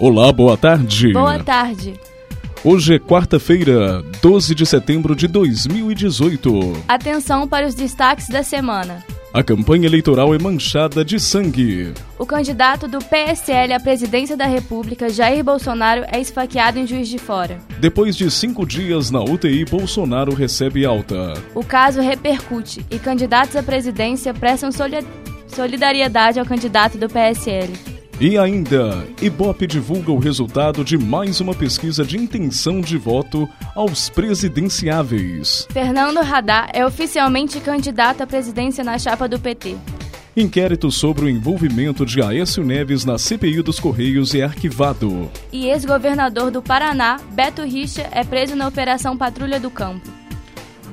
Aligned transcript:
Olá, 0.00 0.32
boa 0.32 0.56
tarde. 0.56 1.12
Boa 1.12 1.42
tarde. 1.42 1.94
Hoje 2.64 2.94
é 2.94 2.98
quarta-feira, 2.98 4.02
12 4.22 4.54
de 4.54 4.64
setembro 4.64 5.14
de 5.14 5.26
2018. 5.26 6.84
Atenção 6.86 7.48
para 7.48 7.66
os 7.66 7.74
destaques 7.74 8.28
da 8.28 8.42
semana. 8.42 9.04
A 9.32 9.42
campanha 9.42 9.86
eleitoral 9.86 10.34
é 10.34 10.38
manchada 10.38 11.04
de 11.04 11.20
sangue. 11.20 11.92
O 12.18 12.24
candidato 12.24 12.88
do 12.88 12.98
PSL 12.98 13.74
à 13.74 13.78
presidência 13.78 14.34
da 14.34 14.46
República, 14.46 15.10
Jair 15.10 15.44
Bolsonaro, 15.44 16.02
é 16.10 16.18
esfaqueado 16.18 16.78
em 16.78 16.86
Juiz 16.86 17.08
de 17.08 17.18
Fora. 17.18 17.58
Depois 17.78 18.16
de 18.16 18.30
cinco 18.30 18.64
dias 18.64 19.10
na 19.10 19.22
UTI, 19.22 19.66
Bolsonaro 19.66 20.34
recebe 20.34 20.86
alta. 20.86 21.34
O 21.54 21.62
caso 21.62 22.00
repercute 22.00 22.84
e 22.90 22.98
candidatos 22.98 23.54
à 23.54 23.62
presidência 23.62 24.32
prestam 24.32 24.70
solidariedade 25.46 26.40
ao 26.40 26.46
candidato 26.46 26.96
do 26.96 27.06
PSL. 27.06 27.74
E 28.20 28.36
ainda, 28.36 29.06
Ibope 29.22 29.64
divulga 29.64 30.10
o 30.10 30.18
resultado 30.18 30.84
de 30.84 30.98
mais 30.98 31.40
uma 31.40 31.54
pesquisa 31.54 32.04
de 32.04 32.16
intenção 32.16 32.80
de 32.80 32.98
voto 32.98 33.48
aos 33.76 34.10
presidenciáveis. 34.10 35.68
Fernando 35.70 36.18
Haddad 36.18 36.68
é 36.74 36.84
oficialmente 36.84 37.60
candidato 37.60 38.20
à 38.20 38.26
presidência 38.26 38.82
na 38.82 38.98
chapa 38.98 39.28
do 39.28 39.38
PT. 39.38 39.76
Inquérito 40.36 40.90
sobre 40.90 41.26
o 41.26 41.28
envolvimento 41.28 42.04
de 42.04 42.20
Aécio 42.20 42.64
Neves 42.64 43.04
na 43.04 43.18
CPI 43.18 43.62
dos 43.62 43.78
Correios 43.78 44.34
é 44.34 44.42
arquivado. 44.42 45.30
E 45.52 45.66
ex-governador 45.68 46.50
do 46.50 46.60
Paraná, 46.60 47.20
Beto 47.30 47.62
Richa, 47.62 48.08
é 48.10 48.24
preso 48.24 48.56
na 48.56 48.66
Operação 48.66 49.16
Patrulha 49.16 49.60
do 49.60 49.70
Campo. 49.70 50.10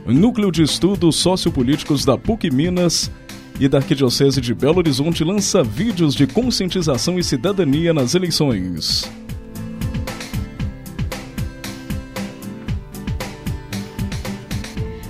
Núcleo 0.06 0.52
de 0.52 0.62
Estudos 0.62 1.16
Sociopolíticos 1.16 2.06
da 2.06 2.16
PUC 2.16 2.52
Minas 2.52 3.10
e 3.60 3.68
da 3.68 3.78
Arquidiocese 3.78 4.42
de 4.42 4.54
Belo 4.54 4.78
Horizonte 4.78 5.24
lança 5.24 5.64
vídeos 5.64 6.14
de 6.14 6.28
conscientização 6.28 7.18
e 7.18 7.24
cidadania 7.24 7.94
nas 7.94 8.14
eleições. 8.16 9.10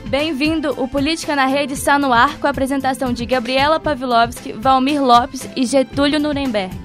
Bem-vindo! 0.08 0.74
O 0.82 0.88
Política 0.88 1.36
na 1.36 1.46
Rede 1.46 1.74
está 1.74 2.00
no 2.00 2.14
ar 2.14 2.38
com 2.40 2.48
a 2.48 2.50
apresentação 2.52 3.12
de 3.12 3.26
Gabriela 3.26 3.80
Pavlovski, 3.80 4.54
Valmir 4.54 5.04
Lopes 5.04 5.50
e 5.58 5.66
Getúlio 5.66 6.20
Nuremberg. 6.20 6.85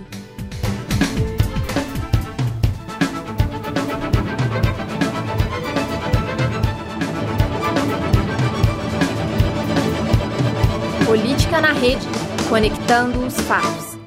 Na 11.61 11.73
Rede, 11.73 12.07
conectando 12.49 13.19
os 13.27 13.39
fatos. 13.43 13.99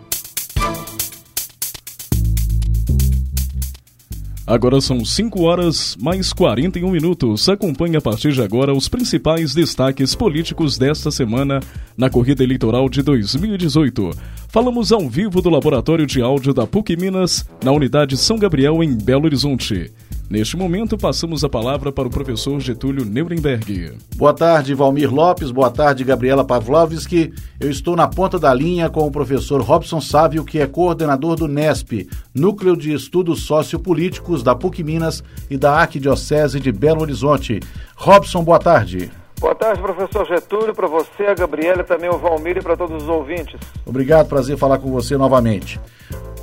Agora 4.46 4.82
são 4.82 5.06
5 5.06 5.42
horas 5.44 5.96
mais 6.02 6.34
41 6.34 6.90
minutos. 6.90 7.48
Acompanhe 7.48 7.96
a 7.96 8.02
partir 8.02 8.34
de 8.34 8.42
agora 8.42 8.74
os 8.74 8.90
principais 8.90 9.54
destaques 9.54 10.16
políticos 10.16 10.78
desta 10.78 11.12
semana 11.12 11.60
na 11.96 12.10
corrida 12.10 12.44
eleitoral 12.44 12.90
de 12.90 13.02
2018. 13.02 14.12
Falamos 14.50 14.92
ao 14.92 15.08
vivo 15.08 15.42
do 15.42 15.50
Laboratório 15.50 16.06
de 16.06 16.22
Áudio 16.22 16.54
da 16.54 16.68
PUC 16.68 16.98
Minas, 16.98 17.48
na 17.64 17.72
unidade 17.72 18.18
São 18.18 18.38
Gabriel, 18.38 18.84
em 18.84 18.94
Belo 18.94 19.26
Horizonte. 19.26 19.92
Neste 20.30 20.58
momento, 20.58 20.98
passamos 20.98 21.44
a 21.44 21.50
palavra 21.50 21.92
para 21.92 22.08
o 22.08 22.10
professor 22.10 22.60
Getúlio 22.60 23.06
Nuremberg. 23.06 23.98
Boa 24.16 24.34
tarde, 24.34 24.74
Valmir 24.74 25.14
Lopes. 25.14 25.52
Boa 25.52 25.70
tarde, 25.70 26.04
Gabriela 26.04 26.46
Pavlovski. 26.46 27.32
Eu 27.60 27.70
estou 27.70 27.96
na 27.96 28.08
ponta 28.08 28.40
da 28.40 28.54
linha 28.54 28.90
com 28.90 29.06
o 29.06 29.12
professor 29.12 29.62
Robson 29.62 30.02
Sávio, 30.02 30.44
que 30.44 30.60
é 30.60 30.66
coordenador 30.66 31.36
do 31.36 31.48
NESP, 31.48 32.10
Núcleo 32.34 32.76
de 32.76 32.94
Estudos 32.94 33.46
Sociopolíticos 33.46 34.42
da 34.42 34.56
PUC 34.56 34.84
Minas 34.84 35.24
e 35.50 35.58
da 35.58 35.74
Arquidiocese 35.74 36.60
de 36.60 36.72
Belo 36.72 37.02
Horizonte. 37.02 37.60
Robson, 37.96 38.44
boa 38.44 38.60
tarde. 38.60 39.12
Boa 39.40 39.54
tarde, 39.54 39.82
professor 39.82 40.26
Getúlio, 40.26 40.74
para 40.74 40.88
você, 40.88 41.26
a 41.28 41.34
Gabriela, 41.34 41.84
também 41.84 42.10
o 42.10 42.18
Valmir 42.18 42.58
e 42.58 42.62
para 42.62 42.78
todos 42.78 43.04
os 43.04 43.10
ouvintes. 43.10 43.60
Obrigado, 43.86 44.30
prazer 44.30 44.58
falar 44.58 44.78
com 44.80 44.90
você 44.90 45.18
novamente. 45.18 45.80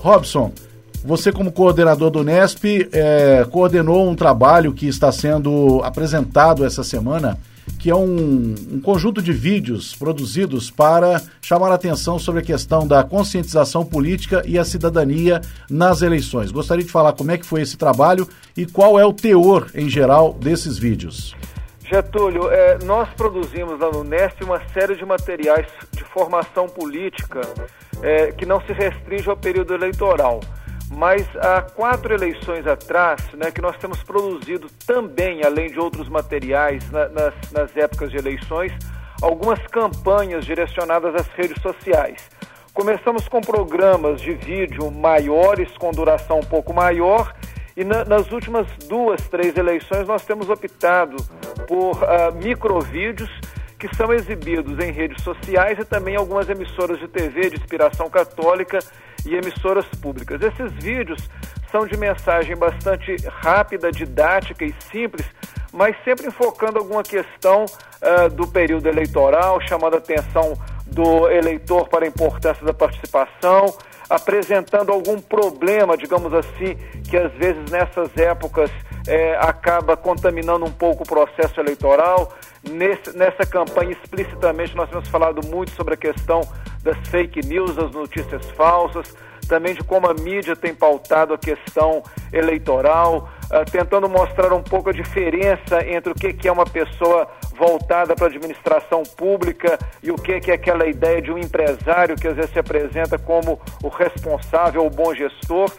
Robson, 0.00 0.52
você, 1.04 1.32
como 1.32 1.50
coordenador 1.50 2.10
do 2.10 2.22
Nesp, 2.22 2.88
é, 2.92 3.46
coordenou 3.50 4.08
um 4.08 4.14
trabalho 4.14 4.72
que 4.72 4.86
está 4.86 5.10
sendo 5.10 5.80
apresentado 5.82 6.64
essa 6.64 6.84
semana, 6.84 7.38
que 7.78 7.88
é 7.88 7.94
um, 7.94 8.54
um, 8.72 8.80
conjunto 8.80 9.22
de 9.22 9.32
vídeos 9.32 9.94
produzidos 9.96 10.70
para 10.70 11.22
chamar 11.40 11.70
a 11.70 11.74
atenção 11.74 12.18
sobre 12.18 12.42
a 12.42 12.44
questão 12.44 12.86
da 12.86 13.02
conscientização 13.02 13.84
política 13.84 14.42
e 14.44 14.58
a 14.58 14.64
cidadania 14.64 15.40
nas 15.70 16.02
eleições. 16.02 16.50
Gostaria 16.50 16.84
de 16.84 16.90
falar 16.90 17.14
como 17.14 17.30
é 17.30 17.38
que 17.38 17.46
foi 17.46 17.62
esse 17.62 17.78
trabalho 17.78 18.28
e 18.54 18.66
qual 18.66 19.00
é 19.00 19.04
o 19.04 19.12
teor, 19.12 19.70
em 19.74 19.88
geral, 19.88 20.34
desses 20.34 20.76
vídeos. 20.76 21.34
Getúlio, 21.90 22.50
é, 22.50 22.78
nós 22.84 23.08
produzimos 23.16 23.80
lá 23.80 23.90
no 23.90 24.04
Nesp 24.04 24.44
uma 24.44 24.60
série 24.72 24.94
de 24.94 25.04
materiais 25.04 25.66
de 25.92 26.04
formação 26.04 26.68
política 26.68 27.40
é, 28.02 28.32
que 28.32 28.44
não 28.44 28.60
se 28.60 28.72
restringe 28.72 29.28
ao 29.28 29.36
período 29.36 29.74
eleitoral 29.74 30.40
mas 30.90 31.24
há 31.36 31.62
quatro 31.62 32.12
eleições 32.12 32.66
atrás, 32.66 33.22
né, 33.34 33.50
que 33.52 33.62
nós 33.62 33.76
temos 33.76 34.02
produzido 34.02 34.66
também, 34.84 35.44
além 35.44 35.68
de 35.68 35.78
outros 35.78 36.08
materiais 36.08 36.90
na, 36.90 37.08
nas, 37.08 37.34
nas 37.52 37.76
épocas 37.76 38.10
de 38.10 38.16
eleições, 38.16 38.72
algumas 39.22 39.64
campanhas 39.68 40.44
direcionadas 40.44 41.14
às 41.14 41.28
redes 41.28 41.62
sociais. 41.62 42.28
Começamos 42.74 43.28
com 43.28 43.40
programas 43.40 44.20
de 44.20 44.34
vídeo 44.34 44.90
maiores, 44.90 45.70
com 45.78 45.92
duração 45.92 46.40
um 46.40 46.44
pouco 46.44 46.74
maior, 46.74 47.32
e 47.76 47.84
na, 47.84 48.04
nas 48.04 48.30
últimas 48.32 48.66
duas, 48.88 49.28
três 49.28 49.56
eleições 49.56 50.08
nós 50.08 50.24
temos 50.24 50.50
optado 50.50 51.16
por 51.68 51.96
uh, 52.02 52.34
microvídeos 52.34 53.30
que 53.80 53.96
são 53.96 54.12
exibidos 54.12 54.78
em 54.78 54.92
redes 54.92 55.24
sociais 55.24 55.78
e 55.78 55.84
também 55.86 56.14
algumas 56.14 56.50
emissoras 56.50 56.98
de 56.98 57.08
TV 57.08 57.48
de 57.48 57.56
inspiração 57.56 58.10
católica 58.10 58.78
e 59.24 59.34
emissoras 59.34 59.86
públicas. 60.02 60.38
Esses 60.42 60.70
vídeos 60.74 61.28
são 61.72 61.86
de 61.86 61.96
mensagem 61.96 62.54
bastante 62.54 63.16
rápida, 63.26 63.90
didática 63.90 64.66
e 64.66 64.74
simples, 64.92 65.26
mas 65.72 65.96
sempre 66.04 66.26
enfocando 66.26 66.78
alguma 66.78 67.02
questão 67.02 67.64
uh, 67.64 68.28
do 68.28 68.46
período 68.46 68.86
eleitoral, 68.86 69.58
chamando 69.66 69.94
a 69.94 69.98
atenção 69.98 70.52
do 70.86 71.30
eleitor 71.30 71.88
para 71.88 72.04
a 72.04 72.08
importância 72.08 72.66
da 72.66 72.74
participação, 72.74 73.72
apresentando 74.10 74.92
algum 74.92 75.18
problema, 75.20 75.96
digamos 75.96 76.34
assim, 76.34 76.76
que 77.08 77.16
às 77.16 77.32
vezes 77.32 77.70
nessas 77.70 78.14
épocas 78.16 78.70
é, 79.06 79.36
acaba 79.36 79.96
contaminando 79.96 80.64
um 80.64 80.72
pouco 80.72 81.04
o 81.04 81.06
processo 81.06 81.60
eleitoral. 81.60 82.34
Nesse, 82.62 83.16
nessa 83.16 83.46
campanha, 83.46 83.92
explicitamente, 83.92 84.76
nós 84.76 84.88
temos 84.90 85.08
falado 85.08 85.46
muito 85.46 85.70
sobre 85.72 85.94
a 85.94 85.96
questão 85.96 86.40
das 86.82 86.96
fake 87.08 87.46
news, 87.46 87.74
das 87.74 87.90
notícias 87.92 88.44
falsas, 88.50 89.14
também 89.48 89.74
de 89.74 89.82
como 89.82 90.08
a 90.08 90.14
mídia 90.14 90.54
tem 90.54 90.74
pautado 90.74 91.34
a 91.34 91.38
questão 91.38 92.02
eleitoral, 92.32 93.28
uh, 93.46 93.70
tentando 93.70 94.08
mostrar 94.08 94.52
um 94.52 94.62
pouco 94.62 94.90
a 94.90 94.92
diferença 94.92 95.84
entre 95.84 96.12
o 96.12 96.14
que, 96.14 96.32
que 96.32 96.46
é 96.46 96.52
uma 96.52 96.64
pessoa 96.64 97.28
voltada 97.56 98.14
para 98.14 98.26
a 98.26 98.28
administração 98.28 99.02
pública 99.02 99.78
e 100.02 100.10
o 100.10 100.14
que, 100.14 100.38
que 100.40 100.50
é 100.50 100.54
aquela 100.54 100.86
ideia 100.86 101.20
de 101.20 101.32
um 101.32 101.38
empresário 101.38 102.14
que 102.14 102.28
às 102.28 102.36
vezes 102.36 102.52
se 102.52 102.58
apresenta 102.58 103.18
como 103.18 103.60
o 103.82 103.88
responsável, 103.88 104.86
o 104.86 104.90
bom 104.90 105.14
gestor. 105.14 105.70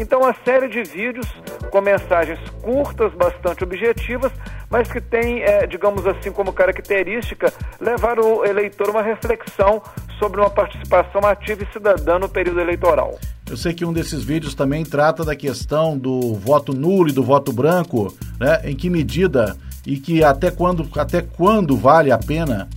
Então, 0.00 0.20
uma 0.20 0.34
série 0.46 0.66
de 0.66 0.82
vídeos 0.82 1.26
com 1.70 1.78
mensagens 1.82 2.38
curtas, 2.62 3.12
bastante 3.12 3.62
objetivas, 3.62 4.32
mas 4.70 4.90
que 4.90 4.98
tem, 4.98 5.42
é, 5.42 5.66
digamos 5.66 6.06
assim, 6.06 6.32
como 6.32 6.54
característica, 6.54 7.52
levar 7.78 8.18
o 8.18 8.42
eleitor 8.42 8.88
a 8.88 8.92
uma 8.92 9.02
reflexão 9.02 9.82
sobre 10.18 10.40
uma 10.40 10.48
participação 10.48 11.20
ativa 11.26 11.64
e 11.64 11.72
cidadã 11.72 12.18
no 12.18 12.30
período 12.30 12.60
eleitoral. 12.60 13.18
Eu 13.48 13.58
sei 13.58 13.74
que 13.74 13.84
um 13.84 13.92
desses 13.92 14.24
vídeos 14.24 14.54
também 14.54 14.84
trata 14.84 15.22
da 15.22 15.36
questão 15.36 15.98
do 15.98 16.34
voto 16.34 16.72
nulo 16.72 17.10
e 17.10 17.12
do 17.12 17.22
voto 17.22 17.52
branco, 17.52 18.16
né? 18.38 18.62
Em 18.64 18.74
que 18.74 18.88
medida 18.88 19.54
e 19.86 19.98
que 19.98 20.24
até 20.24 20.50
quando, 20.50 20.88
até 20.98 21.20
quando 21.20 21.76
vale 21.76 22.10
a 22.10 22.18
pena 22.18 22.70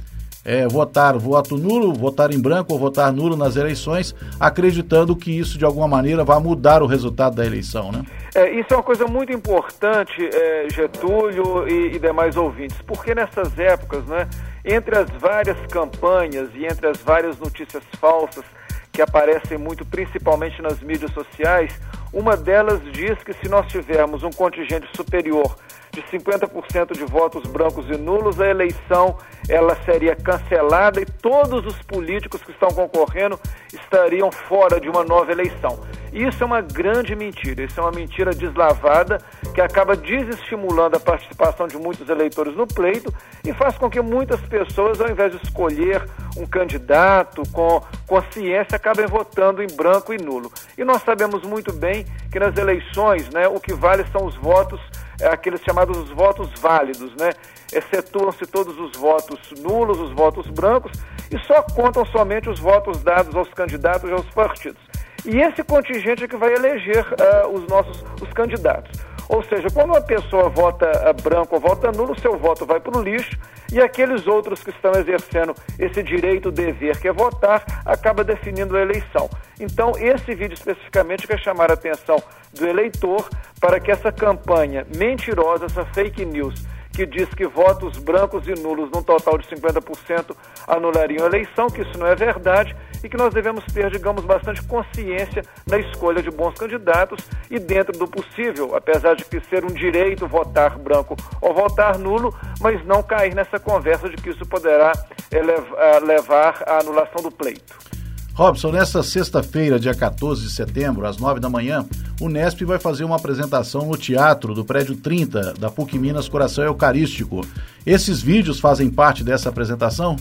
é, 0.46 0.68
votar 0.68 1.18
voto 1.18 1.58
nulo, 1.58 1.94
votar 1.94 2.32
em 2.34 2.40
branco 2.40 2.74
ou 2.74 2.80
votar 2.80 3.12
nulo 3.12 3.36
nas 3.36 3.56
eleições, 3.56 4.16
acreditando 4.40 5.16
que 5.16 5.38
isso 5.38 5.58
de 5.58 5.66
alguma 5.66 5.88
maneira 5.88 6.24
vai 6.24 6.40
mudar 6.40 6.82
o 6.82 6.86
resultado 6.86 7.36
da 7.36 7.46
eleição, 7.46 7.92
né? 7.92 8.04
É, 8.36 8.52
isso 8.52 8.74
é 8.74 8.78
uma 8.78 8.84
coisa 8.84 9.06
muito 9.06 9.32
importante, 9.32 10.14
é, 10.22 10.68
Getúlio 10.70 11.68
e, 11.68 11.96
e, 11.96 12.00
demais 12.00 12.36
ouvintes, 12.36 12.82
porque 12.82 13.14
nessas 13.14 13.58
épocas, 13.60 14.04
né, 14.06 14.28
entre 14.66 14.98
as 14.98 15.10
várias 15.20 15.58
campanhas 15.68 16.50
e 16.56 16.66
entre 16.66 16.88
as 16.88 16.98
várias 16.98 17.38
notícias 17.38 17.84
falsas 18.00 18.44
que 18.92 19.02
aparecem 19.02 19.58
muito, 19.58 19.86
principalmente 19.86 20.62
nas 20.62 20.80
mídias 20.82 21.12
sociais, 21.12 21.80
uma 22.14 22.38
delas 22.38 22.80
diz 22.92 23.22
que 23.24 23.34
se 23.34 23.50
nós 23.50 23.66
tivermos 23.68 24.22
um 24.22 24.30
contingente 24.30 24.88
superior 24.96 25.56
de 25.92 26.02
50% 26.04 26.94
de 26.94 27.06
votos 27.06 27.44
brancos 27.50 27.88
e 27.90 27.98
nulos, 27.98 28.40
a 28.40 28.48
eleição 28.48 29.18
ela 29.50 29.76
seria 29.84 30.16
cancelada 30.16 31.02
e 31.02 31.06
todos 31.06 31.66
os 31.66 31.82
políticos 31.84 32.42
que 32.44 32.52
estão 32.52 32.70
concorrendo 32.70 33.40
estariam 33.74 34.32
fora 34.32 34.80
de 34.80 34.90
uma 34.90 35.04
nova 35.04 35.32
eleição. 35.32 35.80
Isso 36.12 36.44
é 36.44 36.46
uma 36.46 36.62
grande 36.62 37.16
mentira, 37.16 37.64
isso 37.64 37.80
é 37.80 37.84
uma 37.84 37.92
mentira 37.92 38.32
deslavada 38.32 39.20
que 39.54 39.62
acaba 39.62 39.96
desestimulando 39.96 40.98
a 40.98 41.00
participação 41.00 41.68
de 41.68 41.78
muitos 41.78 42.10
eleitores 42.10 42.56
no 42.56 42.66
pleito 42.66 43.14
e 43.46 43.54
faz 43.54 43.78
com 43.78 43.90
que 43.90 44.02
muitas 44.02 44.42
pessoas, 44.42 45.00
ao 45.00 45.10
invés 45.10 45.32
de 45.32 45.44
escolher 45.44 46.04
um 46.36 46.46
candidato 46.46 47.44
com 47.52 47.82
consciência, 48.08 48.76
acabem 48.76 49.06
votando 49.06 49.62
em 49.62 49.68
branco 49.68 50.14
e 50.14 50.18
nulo. 50.18 50.52
E 50.78 50.84
nós 50.84 51.04
sabemos 51.04 51.44
muito 51.44 51.72
bem 51.72 52.06
que 52.32 52.40
nas 52.40 52.58
eleições, 52.58 53.30
né, 53.30 53.48
o 53.48 53.60
que 53.60 53.74
vale 53.74 54.04
são 54.12 54.26
os 54.26 54.36
votos, 54.38 54.82
é, 55.22 55.28
aqueles 55.28 55.62
chamados 55.62 56.10
votos 56.10 56.50
válidos, 56.60 57.16
né? 57.16 57.30
Excetuam-se 57.72 58.46
todos 58.48 58.78
os 58.80 58.98
votos 58.98 59.40
nulos, 59.62 60.00
os 60.00 60.12
votos 60.12 60.48
brancos, 60.48 60.92
e 61.32 61.38
só 61.46 61.62
contam 61.62 62.06
somente 62.06 62.50
os 62.50 62.60
votos 62.60 63.04
dados 63.04 63.36
aos 63.36 63.50
candidatos 63.50 64.10
e 64.10 64.14
aos 64.14 64.26
partidos. 64.32 64.93
E 65.26 65.40
esse 65.40 65.64
contingente 65.64 66.26
é 66.26 66.28
que 66.28 66.36
vai 66.36 66.54
eleger 66.54 67.06
uh, 67.06 67.48
os 67.50 67.66
nossos 67.68 68.04
os 68.22 68.32
candidatos. 68.34 68.92
Ou 69.30 69.42
seja, 69.44 69.68
quando 69.74 69.92
uma 69.92 70.02
pessoa 70.02 70.50
vota 70.50 70.86
uh, 70.86 71.22
branco 71.22 71.56
ou 71.56 71.62
vota 71.62 71.92
nulo, 71.92 72.20
seu 72.20 72.38
voto 72.38 72.66
vai 72.66 72.80
para 72.80 72.98
o 72.98 73.02
lixo 73.02 73.38
e 73.72 73.82
aqueles 73.82 74.28
outros 74.28 74.64
que 74.64 74.70
estão 74.70 74.92
exercendo 74.92 75.56
esse 75.80 76.04
direito, 76.04 76.52
dever, 76.52 77.00
que 77.00 77.08
é 77.08 77.14
votar, 77.14 77.64
acaba 77.86 78.24
definindo 78.24 78.76
a 78.78 78.82
eleição. 78.82 79.30
Então, 79.60 79.94
esse 79.98 80.36
vídeo 80.36 80.54
especificamente 80.54 81.26
quer 81.26 81.40
chamar 81.40 81.72
a 81.72 81.74
atenção 81.74 82.22
do 82.54 82.68
eleitor 82.68 83.28
para 83.60 83.80
que 83.80 83.90
essa 83.90 84.12
campanha 84.12 84.86
mentirosa, 84.96 85.66
essa 85.66 85.86
fake 85.86 86.26
news, 86.26 86.66
que 86.94 87.06
diz 87.06 87.28
que 87.30 87.48
votos 87.48 87.98
brancos 87.98 88.48
e 88.48 88.54
nulos, 88.62 88.90
num 88.92 89.02
total 89.02 89.38
de 89.38 89.48
50%, 89.48 90.36
anulariam 90.68 91.26
a 91.26 91.28
eleição, 91.28 91.68
que 91.68 91.82
isso 91.82 91.98
não 91.98 92.06
é 92.06 92.16
verdade 92.16 92.76
e 93.04 93.10
que 93.10 93.18
nós 93.18 93.34
devemos 93.34 93.66
ter, 93.66 93.90
digamos, 93.92 94.24
bastante 94.24 94.62
consciência 94.64 95.44
na 95.68 95.78
escolha 95.78 96.22
de 96.22 96.30
bons 96.30 96.54
candidatos 96.54 97.28
e, 97.50 97.60
dentro 97.60 97.98
do 97.98 98.08
possível, 98.08 98.76
apesar 98.76 99.16
de 99.16 99.26
que 99.26 99.42
ser 99.50 99.66
um 99.66 99.74
direito 99.74 100.28
votar 100.28 100.78
branco 100.78 101.16
ou 101.42 101.54
votar 101.54 101.98
nulo, 101.98 102.34
mas 102.62 102.86
não 102.86 103.04
cair 103.04 103.36
nessa 103.36 103.60
conversa 103.60 104.08
de 104.08 104.16
que 104.16 104.30
isso 104.30 104.46
poderá 104.46 104.94
eh, 105.32 106.00
levar 106.00 106.64
à 106.66 106.80
anulação 106.80 107.22
do 107.22 107.32
pleito. 107.32 107.93
Robson, 108.36 108.72
nesta 108.72 109.04
sexta-feira, 109.04 109.80
dia 109.80 109.94
14 109.94 110.42
de 110.42 110.52
setembro, 110.52 111.06
às 111.06 111.18
9 111.18 111.40
da 111.40 111.52
manhã, 111.52 111.86
o 112.20 112.28
Nesp 112.28 112.66
vai 112.66 112.80
fazer 112.80 113.04
uma 113.04 113.16
apresentação 113.16 113.86
no 113.86 113.96
teatro 113.96 114.56
do 114.56 114.66
prédio 114.66 114.96
30 114.96 115.54
da 115.54 115.70
PUC 115.70 116.00
Minas 116.00 116.28
Coração 116.28 116.64
Eucarístico. 116.64 117.42
Esses 117.86 118.24
vídeos 118.24 118.60
fazem 118.60 118.90
parte 118.90 119.24
dessa 119.24 119.50
apresentação? 119.50 120.16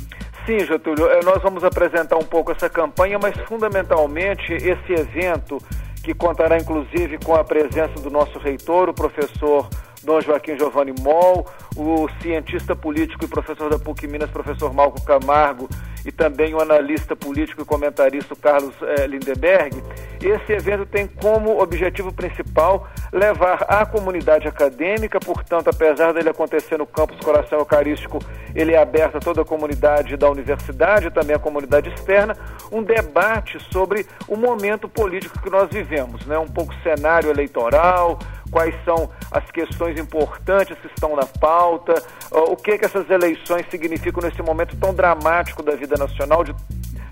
Sim, 0.44 0.59
Getúlio, 0.59 1.06
eh, 1.06 1.20
nós 1.25 1.43
vamos 1.43 1.64
apresentar 1.64 2.19
um 2.19 2.25
pouco 2.25 2.53
essa 2.53 2.69
campanha, 2.69 3.19
mas 3.19 3.35
fundamentalmente 3.49 4.53
esse 4.53 4.93
evento, 4.93 5.56
que 6.05 6.12
contará 6.12 6.58
inclusive 6.58 7.17
com 7.25 7.35
a 7.35 7.43
presença 7.43 7.94
do 7.94 8.11
nosso 8.11 8.38
reitor, 8.38 8.91
o 8.91 8.94
professor 8.94 9.70
Dom 10.04 10.20
Joaquim 10.20 10.58
Giovanni 10.58 10.93
Moll, 11.00 11.46
o 11.76 12.08
cientista 12.20 12.75
político 12.75 13.25
e 13.25 13.28
professor 13.28 13.70
da 13.70 13.78
PUC 13.78 14.06
Minas, 14.06 14.31
professor 14.31 14.72
Malco 14.75 15.00
Camargo, 15.04 15.69
e 16.04 16.10
também 16.10 16.54
o 16.54 16.60
analista 16.60 17.14
político 17.14 17.62
e 17.62 17.64
comentarista 17.64 18.34
Carlos 18.34 18.75
eh, 18.82 19.06
Lindeberg. 19.06 19.82
Esse 20.20 20.52
evento 20.52 20.84
tem 20.87 21.06
como 21.06 21.60
objetivo 21.60 22.12
principal 22.12 22.88
levar 23.12 23.64
à 23.69 23.87
comunidade 23.87 24.49
acadêmica, 24.49 25.20
portanto, 25.20 25.69
apesar 25.69 26.12
dele 26.12 26.28
acontecer 26.28 26.78
no 26.78 26.87
campus 26.87 27.19
Coração 27.20 27.58
Eucarístico, 27.58 28.19
ele 28.55 28.72
é 28.72 28.78
aberto 28.78 29.16
a 29.16 29.20
toda 29.20 29.43
a 29.43 29.44
comunidade 29.44 30.16
da 30.16 30.28
universidade, 30.28 31.10
também 31.10 31.37
a 31.37 31.38
comunidade 31.38 31.88
externa, 31.90 32.37
um 32.70 32.82
debate 32.82 33.58
sobre 33.72 34.06
o 34.28 34.37
momento 34.37 34.88
político 34.88 35.40
que 35.40 35.50
nós 35.50 35.69
vivemos, 35.70 36.25
né? 36.26 36.38
um 36.38 36.48
pouco 36.48 36.75
cenário 36.82 37.31
eleitoral, 37.31 38.19
quais 38.52 38.75
são 38.84 39.10
as 39.31 39.50
questões 39.50 39.99
importantes 39.99 40.78
que 40.78 40.87
estão 40.87 41.16
na 41.16 41.26
pauta, 41.26 41.94
o 42.31 42.54
que, 42.54 42.78
que 42.78 42.84
essas 42.84 43.08
eleições 43.10 43.66
significam 43.70 44.22
nesse 44.22 44.43
momento 44.43 44.76
tão 44.76 44.94
dramático 44.94 45.62
da 45.62 45.75
vida 45.75 45.96
nacional, 45.96 46.44
de, 46.44 46.54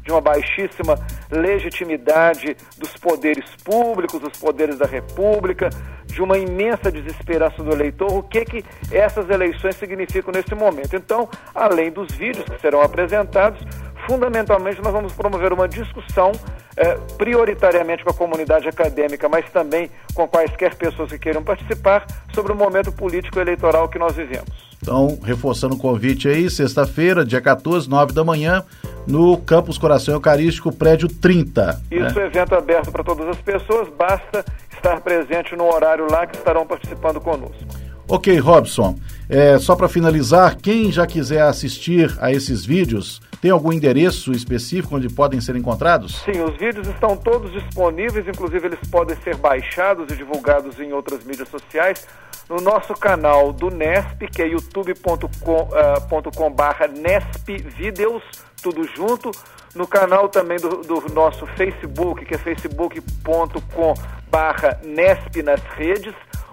de 0.03 0.13
uma 0.13 0.21
baixíssima 0.21 0.95
legitimidade 1.31 2.57
dos 2.77 2.93
poderes 2.99 3.51
públicos, 3.65 4.21
dos 4.21 4.39
poderes 4.39 4.79
da 4.79 4.87
República, 4.87 5.71
de 6.05 6.21
uma 6.21 6.37
imensa 6.37 6.93
desesperança 6.93 7.63
do 7.63 7.73
eleitor, 7.73 8.13
o 8.13 8.23
que, 8.23 8.45
que 8.45 8.65
essas 8.93 9.31
eleições 9.31 9.77
significam 9.77 10.33
nesse 10.33 10.55
momento. 10.55 10.95
Então, 10.95 11.29
além 11.55 11.91
dos 11.91 12.13
vídeos 12.15 12.45
que 12.45 12.61
serão 12.61 12.83
apresentados, 12.83 13.61
fundamentalmente 14.07 14.83
nós 14.83 14.93
vamos 14.93 15.13
promover 15.13 15.53
uma 15.53 15.69
discussão 15.69 16.33
é, 16.77 16.95
prioritariamente 17.17 18.05
com 18.05 18.11
a 18.11 18.15
comunidade 18.15 18.69
acadêmica, 18.69 19.29
mas 19.29 19.49
também 19.51 19.91
com 20.15 20.27
quaisquer 20.27 20.75
pessoas 20.75 21.11
que 21.11 21.19
queiram 21.19 21.43
participar 21.43 22.07
sobre 22.33 22.53
o 22.53 22.57
momento 22.57 22.93
político 22.93 23.39
eleitoral 23.39 23.89
que 23.89 23.99
nós 23.99 24.15
vivemos. 24.15 24.71
Então, 24.83 25.19
reforçando 25.23 25.75
o 25.75 25.79
convite 25.79 26.29
aí, 26.29 26.49
sexta-feira, 26.49 27.25
dia 27.25 27.41
14, 27.41 27.89
9 27.89 28.15
da 28.15 28.25
manhã, 28.25 28.65
no 29.07 29.37
Campus 29.37 29.77
Coração 29.77 30.15
Eucarístico, 30.15 30.73
prédio 30.73 31.09
30. 31.09 31.83
Isso 31.91 32.19
né? 32.19 32.23
é 32.23 32.27
evento 32.27 32.55
aberto 32.55 32.91
para 32.91 33.05
todas 33.05 33.29
as 33.29 33.37
pessoas, 33.39 33.89
basta 33.91 34.45
estar 34.73 35.01
presente 35.01 35.55
no 35.55 35.65
horário 35.65 36.07
lá 36.11 36.27
que 36.27 36.37
estarão 36.37 36.67
participando 36.67 37.21
conosco. 37.21 37.80
Ok, 38.11 38.37
Robson. 38.41 38.99
É, 39.29 39.57
só 39.61 39.77
para 39.77 39.89
finalizar, 39.89 40.57
quem 40.57 40.91
já 40.91 41.07
quiser 41.07 41.43
assistir 41.43 42.13
a 42.21 42.33
esses 42.33 42.67
vídeos, 42.67 43.23
tem 43.41 43.53
algum 43.53 43.73
endereço 43.73 44.33
específico 44.33 44.97
onde 44.97 45.09
podem 45.09 45.41
ser 45.41 45.55
encontrados? 45.55 46.21
Sim, 46.25 46.43
os 46.43 46.57
vídeos 46.57 46.89
estão 46.89 47.17
todos 47.17 47.53
disponíveis, 47.53 48.27
inclusive 48.27 48.67
eles 48.67 48.81
podem 48.91 49.17
ser 49.23 49.37
baixados 49.37 50.13
e 50.13 50.17
divulgados 50.17 50.81
em 50.81 50.93
outras 50.93 51.23
mídias 51.23 51.49
sociais 51.49 52.05
no 52.49 52.57
nosso 52.57 52.95
canal 52.95 53.53
do 53.53 53.71
Nesp, 53.71 54.27
que 54.27 54.43
é 54.43 54.49
youtube.com.br 54.49 55.31
uh, 55.47 57.01
nespvideos, 57.01 58.25
tudo 58.61 58.83
junto. 58.97 59.31
No 59.73 59.87
canal 59.87 60.29
também 60.29 60.59
do, 60.59 60.79
do 60.79 61.15
nosso 61.15 61.47
Facebook, 61.57 62.25
que 62.25 62.35
é 62.35 62.39
facebook.com 62.39 63.95
barra 64.29 64.81
Nesp 64.83 65.45
nas 65.45 65.61
redes 65.77 66.13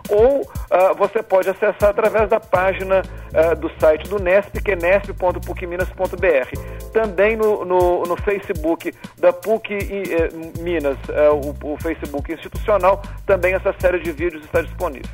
ou 0.09 0.41
uh, 0.41 0.95
você 0.97 1.21
pode 1.21 1.49
acessar 1.49 1.89
através 1.89 2.29
da 2.29 2.39
página 2.39 3.01
uh, 3.01 3.59
do 3.59 3.69
site 3.79 4.09
do 4.09 4.19
Nesp, 4.19 4.61
que 4.61 4.71
é 4.71 4.75
nesp.pucminas.br. 4.75 6.91
Também 6.91 7.35
no, 7.35 7.65
no, 7.65 8.03
no, 8.03 8.17
Facebook 8.17 8.93
da 9.17 9.31
PUC 9.31 9.73
eh, 9.73 10.29
Minas, 10.61 10.97
uh, 11.09 11.55
o, 11.63 11.73
o 11.73 11.77
Facebook 11.77 12.31
institucional, 12.31 13.01
também 13.25 13.53
essa 13.53 13.73
série 13.79 13.99
de 13.99 14.11
vídeos 14.11 14.43
está 14.43 14.61
disponível. 14.61 15.09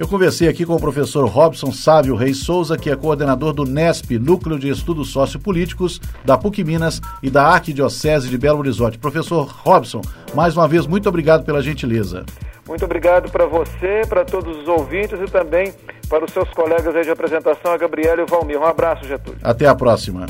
Eu 0.00 0.08
conversei 0.08 0.48
aqui 0.48 0.64
com 0.64 0.74
o 0.74 0.80
professor 0.80 1.26
Robson 1.26 1.70
Sávio 1.72 2.16
Reis 2.16 2.38
Souza, 2.38 2.78
que 2.78 2.88
é 2.88 2.96
coordenador 2.96 3.52
do 3.52 3.66
NESP, 3.66 4.18
Núcleo 4.18 4.58
de 4.58 4.70
Estudos 4.70 5.10
Sociopolíticos, 5.10 6.00
da 6.24 6.38
PUC 6.38 6.64
Minas 6.64 7.02
e 7.22 7.28
da 7.28 7.48
Arquidiocese 7.48 8.30
de 8.30 8.38
Belo 8.38 8.60
Horizonte. 8.60 8.96
Professor 8.96 9.46
Robson, 9.46 10.00
mais 10.34 10.56
uma 10.56 10.66
vez, 10.66 10.86
muito 10.86 11.06
obrigado 11.06 11.44
pela 11.44 11.60
gentileza. 11.60 12.24
Muito 12.70 12.84
obrigado 12.84 13.32
para 13.32 13.46
você, 13.46 14.02
para 14.08 14.24
todos 14.24 14.56
os 14.56 14.68
ouvintes 14.68 15.18
e 15.20 15.24
também 15.24 15.74
para 16.08 16.24
os 16.24 16.32
seus 16.32 16.48
colegas 16.50 16.94
aí 16.94 17.02
de 17.02 17.10
apresentação, 17.10 17.72
a 17.72 17.76
Gabriela 17.76 18.20
e 18.20 18.22
o 18.22 18.26
Valmir. 18.28 18.60
Um 18.60 18.64
abraço, 18.64 19.04
Getúlio. 19.08 19.40
Até 19.42 19.66
a 19.66 19.74
próxima. 19.74 20.26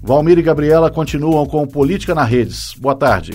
Valmir 0.00 0.38
e 0.38 0.42
Gabriela 0.42 0.88
continuam 0.88 1.44
com 1.46 1.66
Política 1.66 2.14
na 2.14 2.22
Redes. 2.22 2.74
Boa 2.74 2.94
tarde. 2.94 3.32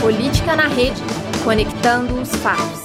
Política 0.00 0.56
na 0.56 0.66
Rede, 0.66 1.00
conectando 1.44 2.20
os 2.20 2.34
fatos. 2.34 2.81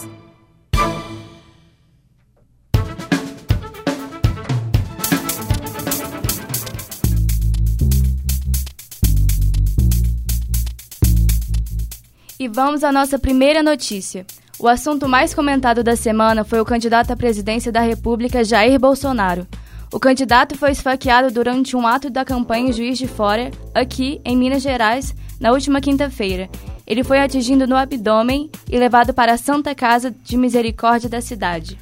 Vamos 12.57 12.83
à 12.83 12.91
nossa 12.91 13.19
primeira 13.19 13.61
notícia. 13.61 14.25
O 14.57 14.67
assunto 14.67 15.07
mais 15.07 15.31
comentado 15.31 15.83
da 15.83 15.95
semana 15.95 16.43
foi 16.43 16.59
o 16.59 16.65
candidato 16.65 17.11
à 17.11 17.15
presidência 17.15 17.71
da 17.71 17.81
República, 17.81 18.43
Jair 18.43 18.79
Bolsonaro. 18.79 19.45
O 19.93 19.99
candidato 19.99 20.57
foi 20.57 20.71
esfaqueado 20.71 21.31
durante 21.31 21.77
um 21.77 21.85
ato 21.85 22.09
da 22.09 22.25
campanha 22.25 22.73
Juiz 22.73 22.97
de 22.97 23.07
Fora, 23.07 23.51
aqui 23.75 24.19
em 24.25 24.35
Minas 24.35 24.63
Gerais, 24.63 25.15
na 25.39 25.51
última 25.51 25.79
quinta-feira, 25.79 26.49
ele 26.87 27.03
foi 27.03 27.19
atingido 27.19 27.67
no 27.67 27.75
abdômen 27.75 28.49
e 28.67 28.79
levado 28.79 29.13
para 29.13 29.33
a 29.33 29.37
Santa 29.37 29.75
Casa 29.75 30.11
de 30.23 30.35
Misericórdia 30.35 31.07
da 31.07 31.21
cidade. 31.21 31.77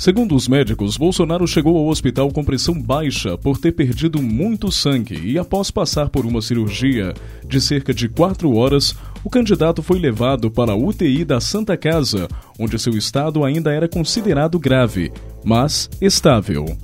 Segundo 0.00 0.34
os 0.34 0.48
médicos, 0.48 0.96
Bolsonaro 0.96 1.46
chegou 1.46 1.76
ao 1.76 1.86
hospital 1.88 2.30
com 2.30 2.42
pressão 2.42 2.72
baixa 2.72 3.36
por 3.36 3.58
ter 3.58 3.72
perdido 3.72 4.22
muito 4.22 4.72
sangue 4.72 5.14
e, 5.14 5.38
após 5.38 5.70
passar 5.70 6.08
por 6.08 6.24
uma 6.24 6.40
cirurgia 6.40 7.12
de 7.46 7.60
cerca 7.60 7.92
de 7.92 8.08
quatro 8.08 8.54
horas, 8.56 8.96
o 9.24 9.30
candidato 9.30 9.82
foi 9.82 9.98
levado 9.98 10.50
para 10.50 10.72
a 10.72 10.76
UTI 10.76 11.24
da 11.24 11.40
Santa 11.40 11.76
Casa, 11.76 12.28
onde 12.58 12.78
seu 12.78 12.94
estado 12.94 13.44
ainda 13.44 13.72
era 13.72 13.88
considerado 13.88 14.58
grave, 14.58 15.12
mas 15.44 15.88
estável. 16.00 16.76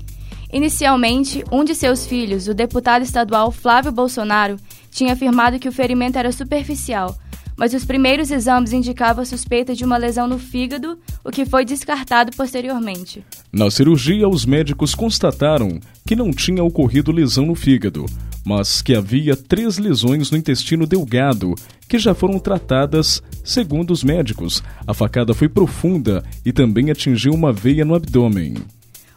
Inicialmente, 0.53 1.45
um 1.51 1.65
de 1.65 1.75
seus 1.75 2.07
filhos, 2.07 2.49
o 2.49 2.55
deputado 2.55 3.03
estadual 3.03 3.51
Flávio 3.51 3.93
Bolsonaro, 3.93 4.57
tinha 4.91 5.13
afirmado 5.13 5.59
que 5.59 5.69
o 5.69 5.73
ferimento 5.73 6.19
era 6.19 6.33
superficial 6.33 7.17
mas 7.57 7.73
os 7.73 7.85
primeiros 7.85 8.31
exames 8.31 8.73
indicavam 8.73 9.23
a 9.23 9.27
suspeita 9.27 9.75
de 9.75 9.85
uma 9.85 9.97
lesão 9.97 10.29
no 10.29 10.39
fígado, 10.39 10.99
o 11.25 11.31
que 11.31 11.47
foi 11.47 11.65
descartado 11.65 12.37
posteriormente. 12.37 13.25
Na 13.53 13.71
cirurgia, 13.71 14.29
os 14.29 14.45
médicos 14.45 14.95
constataram 14.95 15.81
que 16.07 16.15
não 16.15 16.31
tinha 16.31 16.63
ocorrido 16.63 17.11
lesão 17.11 17.47
no 17.47 17.55
fígado, 17.55 18.05
mas 18.45 18.83
que 18.83 18.95
havia 18.95 19.35
três 19.35 19.79
lesões 19.79 20.31
no 20.31 20.37
intestino 20.37 20.87
delgado, 20.87 21.55
que 21.89 21.99
já 21.99 22.15
foram 22.15 22.39
tratadas, 22.39 23.23
segundo 23.43 23.93
os 23.93 24.05
médicos. 24.05 24.63
A 24.87 24.93
facada 24.93 25.35
foi 25.35 25.49
profunda 25.49 26.23
e 26.45 26.53
também 26.53 26.91
atingiu 26.91 27.33
uma 27.33 27.53
veia 27.53 27.85
no 27.85 27.95
abdômen. 27.95 28.55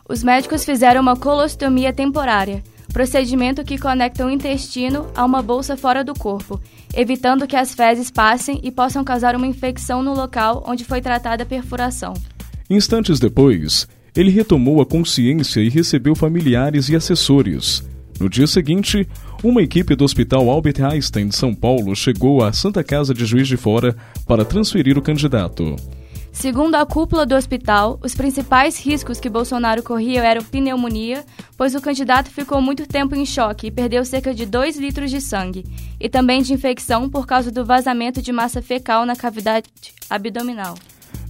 Os 0.08 0.24
médicos 0.24 0.66
fizeram 0.66 1.02
uma 1.02 1.16
colostomia 1.16 1.94
temporária, 1.94 2.64
procedimento 2.94 3.64
que 3.64 3.78
conecta 3.78 4.26
o 4.26 4.30
intestino 4.30 5.08
a 5.16 5.24
uma 5.24 5.42
bolsa 5.42 5.78
fora 5.78 6.04
do 6.04 6.14
corpo, 6.14 6.60
evitando 6.94 7.48
que 7.48 7.56
as 7.56 7.74
fezes 7.74 8.12
passem 8.12 8.60
e 8.64 8.72
possam 8.72 9.04
causar 9.04 9.36
uma 9.36 9.48
infecção 9.48 10.04
no 10.04 10.14
local 10.14 10.64
onde 10.68 10.84
foi 10.84 11.02
tratada 11.02 11.44
a 11.44 11.46
perfuração. 11.46 12.14
Instantes 12.70 13.20
depois, 13.20 13.88
ele 14.16 14.32
retomou 14.32 14.82
a 14.82 14.86
consciência 14.86 15.62
e 15.62 15.70
recebeu 15.70 16.16
familiares 16.16 16.90
e 16.90 16.96
assessores. 16.96 17.84
No 18.20 18.30
dia 18.30 18.48
seguinte, 18.48 19.08
uma 19.42 19.62
equipe 19.62 19.96
do 19.96 20.04
Hospital 20.04 20.50
Albert 20.50 20.84
Einstein 20.84 21.30
de 21.30 21.36
São 21.36 21.56
Paulo 21.56 21.96
chegou 21.96 22.44
à 22.44 22.52
Santa 22.52 22.84
Casa 22.84 23.14
de 23.14 23.26
Juiz 23.26 23.48
de 23.48 23.56
Fora 23.56 23.96
para 24.28 24.44
transferir 24.44 24.98
o 24.98 25.02
candidato. 25.02 25.76
Segundo 26.32 26.76
a 26.76 26.86
cúpula 26.86 27.26
do 27.26 27.36
hospital, 27.36 28.00
os 28.04 28.14
principais 28.14 28.78
riscos 28.78 29.20
que 29.20 29.30
Bolsonaro 29.30 29.82
corria 29.82 30.24
eram 30.24 30.44
pneumonia, 30.44 31.26
pois 31.60 31.76
o 31.76 31.82
candidato 31.82 32.32
ficou 32.32 32.62
muito 32.62 32.88
tempo 32.88 33.14
em 33.14 33.26
choque 33.26 33.68
e 33.68 33.72
perdeu 33.72 34.06
cerca 34.06 34.34
de 34.34 34.46
2 34.46 34.78
litros 34.78 35.12
de 35.12 35.20
sangue, 35.20 35.66
e 36.00 36.08
também 36.08 36.42
de 36.42 36.54
infecção 36.54 37.10
por 37.10 37.28
causa 37.28 37.52
do 37.52 37.66
vazamento 37.66 38.22
de 38.22 38.32
massa 38.32 38.62
fecal 38.62 39.06
na 39.06 39.14
cavidade 39.14 39.68
abdominal. 40.10 40.76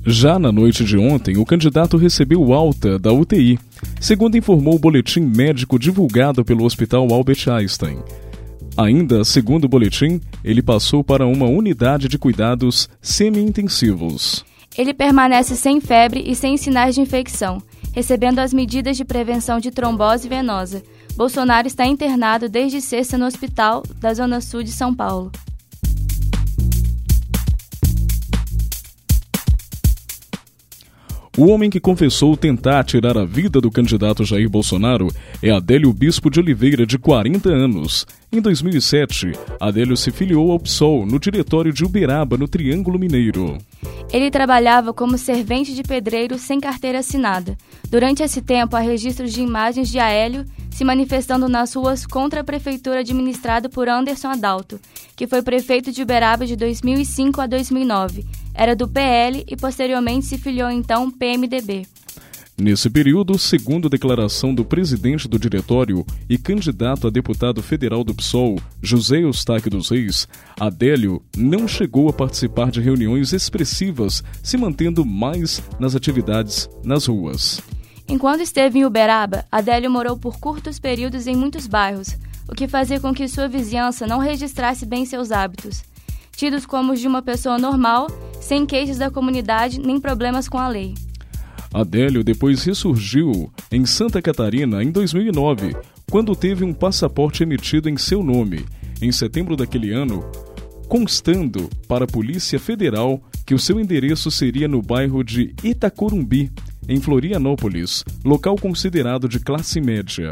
Já 0.05 0.37
na 0.37 0.51
noite 0.51 0.85
de 0.85 0.99
ontem, 0.99 1.35
o 1.39 1.45
candidato 1.45 1.97
recebeu 1.97 2.53
alta 2.53 2.99
da 2.99 3.11
UTI, 3.11 3.57
segundo 3.99 4.37
informou 4.37 4.75
o 4.75 4.79
boletim 4.79 5.21
médico 5.21 5.79
divulgado 5.79 6.45
pelo 6.45 6.63
Hospital 6.63 7.11
Albert 7.11 7.49
Einstein. 7.49 7.97
Ainda 8.77 9.25
segundo 9.25 9.63
o 9.63 9.69
boletim, 9.69 10.21
ele 10.43 10.61
passou 10.61 11.03
para 11.03 11.25
uma 11.25 11.47
unidade 11.47 12.07
de 12.07 12.19
cuidados 12.19 12.87
semi-intensivos. 13.01 14.45
Ele 14.77 14.93
permanece 14.93 15.55
sem 15.55 15.81
febre 15.81 16.23
e 16.23 16.35
sem 16.35 16.55
sinais 16.55 16.93
de 16.93 17.01
infecção, 17.01 17.61
recebendo 17.93 18.39
as 18.39 18.53
medidas 18.53 18.97
de 18.97 19.05
prevenção 19.05 19.59
de 19.59 19.71
trombose 19.71 20.27
venosa. 20.27 20.83
Bolsonaro 21.15 21.67
está 21.67 21.85
internado 21.85 22.47
desde 22.47 22.81
sexta 22.81 23.17
no 23.17 23.25
hospital 23.25 23.83
da 23.99 24.13
Zona 24.13 24.41
Sul 24.41 24.63
de 24.63 24.71
São 24.71 24.93
Paulo. 24.95 25.31
O 31.39 31.47
homem 31.47 31.69
que 31.69 31.79
confessou 31.79 32.35
tentar 32.35 32.83
tirar 32.83 33.17
a 33.17 33.23
vida 33.23 33.61
do 33.61 33.71
candidato 33.71 34.25
Jair 34.25 34.49
Bolsonaro 34.49 35.07
é 35.41 35.49
Adélio 35.49 35.93
Bispo 35.93 36.29
de 36.29 36.37
Oliveira, 36.37 36.85
de 36.85 36.97
40 36.97 37.49
anos. 37.49 38.05
Em 38.29 38.41
2007, 38.41 39.31
Adélio 39.57 39.95
se 39.95 40.11
filiou 40.11 40.51
ao 40.51 40.59
PSOL 40.59 41.05
no 41.05 41.17
diretório 41.17 41.71
de 41.71 41.85
Uberaba, 41.85 42.37
no 42.37 42.45
Triângulo 42.45 42.99
Mineiro. 42.99 43.57
Ele 44.11 44.31
trabalhava 44.31 44.93
como 44.93 45.17
servente 45.17 45.73
de 45.73 45.83
pedreiro 45.83 46.37
sem 46.37 46.59
carteira 46.59 46.99
assinada. 46.99 47.57
Durante 47.89 48.23
esse 48.23 48.41
tempo, 48.41 48.75
há 48.75 48.79
registros 48.79 49.31
de 49.31 49.41
imagens 49.41 49.89
de 49.89 49.99
Aélio 49.99 50.45
se 50.71 50.83
manifestando 50.83 51.47
nas 51.47 51.73
ruas 51.73 52.05
contra 52.05 52.41
a 52.41 52.43
prefeitura 52.43 52.99
administrada 52.99 53.69
por 53.69 53.87
Anderson 53.87 54.29
Adalto, 54.29 54.79
que 55.15 55.27
foi 55.27 55.41
prefeito 55.41 55.91
de 55.91 56.01
Uberaba 56.01 56.45
de 56.45 56.55
2005 56.55 57.41
a 57.41 57.47
2009 57.47 58.25
era 58.59 58.75
do 58.75 58.89
PL 58.89 59.45
e 59.47 59.55
posteriormente 59.55 60.25
se 60.25 60.37
filiou 60.37 60.69
então 60.69 61.09
PMDB. 61.09 61.87
Nesse 62.59 62.89
período, 62.89 63.39
segundo 63.39 63.87
a 63.87 63.89
declaração 63.89 64.53
do 64.53 64.65
presidente 64.65 65.29
do 65.29 65.39
diretório 65.39 66.05
e 66.29 66.37
candidato 66.37 67.07
a 67.07 67.09
deputado 67.09 67.63
federal 67.63 68.03
do 68.03 68.13
PSOL, 68.13 68.59
José 68.81 69.19
Eustáquio 69.19 69.71
dos 69.71 69.89
Reis, 69.89 70.27
Adélio 70.59 71.23
não 71.37 71.69
chegou 71.69 72.09
a 72.09 72.13
participar 72.13 72.69
de 72.69 72.81
reuniões 72.81 73.31
expressivas, 73.31 74.21
se 74.43 74.57
mantendo 74.57 75.05
mais 75.05 75.63
nas 75.79 75.95
atividades 75.95 76.69
nas 76.83 77.05
ruas. 77.05 77.61
Enquanto 78.09 78.41
esteve 78.41 78.79
em 78.79 78.83
Uberaba, 78.83 79.45
Adélio 79.49 79.89
morou 79.89 80.17
por 80.17 80.37
curtos 80.37 80.79
períodos 80.79 81.27
em 81.27 81.37
muitos 81.37 81.65
bairros, 81.65 82.17
o 82.45 82.53
que 82.53 82.67
fazia 82.67 82.99
com 82.99 83.13
que 83.13 83.29
sua 83.29 83.47
vizinhança 83.47 84.05
não 84.05 84.19
registrasse 84.19 84.85
bem 84.85 85.05
seus 85.05 85.31
hábitos 85.31 85.81
tidos 86.39 86.65
como 86.65 86.93
os 86.93 87.01
de 87.01 87.07
uma 87.07 87.21
pessoa 87.21 87.57
normal, 87.57 88.07
sem 88.39 88.65
queixas 88.65 88.97
da 88.97 89.11
comunidade 89.11 89.77
nem 89.77 89.99
problemas 89.99 90.47
com 90.47 90.57
a 90.57 90.69
lei. 90.69 90.93
Adélio 91.73 92.23
depois 92.23 92.63
ressurgiu 92.63 93.51
em 93.71 93.85
Santa 93.85 94.21
Catarina 94.21 94.83
em 94.83 94.91
2009, 94.91 95.75
quando 96.09 96.35
teve 96.35 96.63
um 96.63 96.73
passaporte 96.73 97.43
emitido 97.43 97.89
em 97.89 97.97
seu 97.97 98.23
nome, 98.23 98.65
em 99.01 99.11
setembro 99.11 99.55
daquele 99.55 99.91
ano, 99.91 100.23
constando 100.87 101.69
para 101.87 102.05
a 102.05 102.07
Polícia 102.07 102.59
Federal 102.59 103.21
que 103.45 103.53
o 103.53 103.59
seu 103.59 103.79
endereço 103.79 104.31
seria 104.31 104.67
no 104.67 104.81
bairro 104.81 105.23
de 105.23 105.53
Itacorumbi, 105.63 106.51
em 106.87 106.99
Florianópolis, 106.99 108.03
local 108.25 108.55
considerado 108.55 109.29
de 109.29 109.39
classe 109.39 109.79
média. 109.79 110.31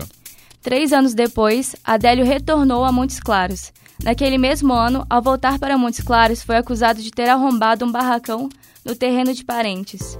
Três 0.61 0.91
anos 0.91 1.13
depois, 1.13 1.75
Adélio 1.83 2.25
retornou 2.25 2.83
a 2.83 2.91
Montes 2.91 3.19
Claros, 3.19 3.71
Naquele 4.03 4.37
mesmo 4.37 4.73
ano, 4.73 5.05
ao 5.09 5.21
voltar 5.21 5.57
para 5.57 5.77
Montes 5.77 6.01
Claros, 6.01 6.43
foi 6.43 6.55
acusado 6.55 7.01
de 7.01 7.11
ter 7.11 7.27
arrombado 7.29 7.83
um 7.83 7.91
barracão 7.91 8.47
no 8.85 8.95
terreno 8.95 9.33
de 9.33 9.43
parentes. 9.43 10.17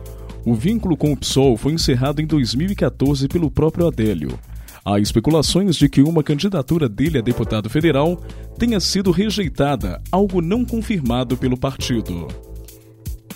O 0.47 0.55
vínculo 0.55 0.95
com 0.95 1.11
o 1.11 1.17
PSOL 1.17 1.57
foi 1.57 1.73
encerrado 1.73 2.21
em 2.21 2.25
2014 2.25 3.27
pelo 3.27 3.51
próprio 3.51 3.85
Adélio. 3.85 4.39
Há 4.85 4.97
especulações 4.97 5.75
de 5.75 5.89
que 5.89 6.01
uma 6.01 6.23
candidatura 6.23 6.87
dele 6.87 7.17
a 7.17 7.21
deputado 7.21 7.69
federal 7.69 8.15
tenha 8.57 8.79
sido 8.79 9.11
rejeitada, 9.11 10.01
algo 10.09 10.39
não 10.39 10.63
confirmado 10.63 11.35
pelo 11.35 11.57
partido. 11.57 12.29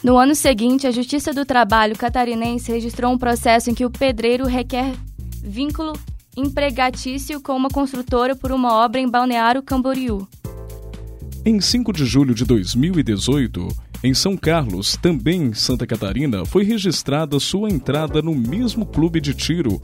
No 0.02 0.18
ano 0.18 0.34
seguinte, 0.34 0.88
a 0.88 0.92
Justiça 0.92 1.34
do 1.34 1.44
Trabalho 1.44 1.98
catarinense 1.98 2.72
registrou 2.72 3.12
um 3.12 3.18
processo 3.18 3.70
em 3.70 3.74
que 3.74 3.84
o 3.84 3.92
pedreiro 3.92 4.46
requer 4.46 4.94
vínculo 5.44 5.92
empregatício 6.38 7.42
com 7.42 7.58
uma 7.58 7.70
construtora 7.70 8.38
por 8.38 8.54
uma 8.54 8.74
obra 8.74 9.02
em 9.02 9.10
Balneário 9.10 9.62
Camboriú. 9.62 10.26
Em 11.44 11.60
5 11.60 11.92
de 11.92 12.06
julho 12.06 12.34
de 12.34 12.46
2018, 12.46 13.68
em 14.04 14.14
São 14.14 14.36
Carlos, 14.36 14.98
também 14.98 15.44
em 15.44 15.54
Santa 15.54 15.86
Catarina, 15.86 16.46
foi 16.46 16.64
registrada 16.64 17.40
sua 17.40 17.70
entrada 17.70 18.22
no 18.22 18.34
mesmo 18.34 18.86
clube 18.86 19.22
de 19.22 19.34
tiro 19.34 19.82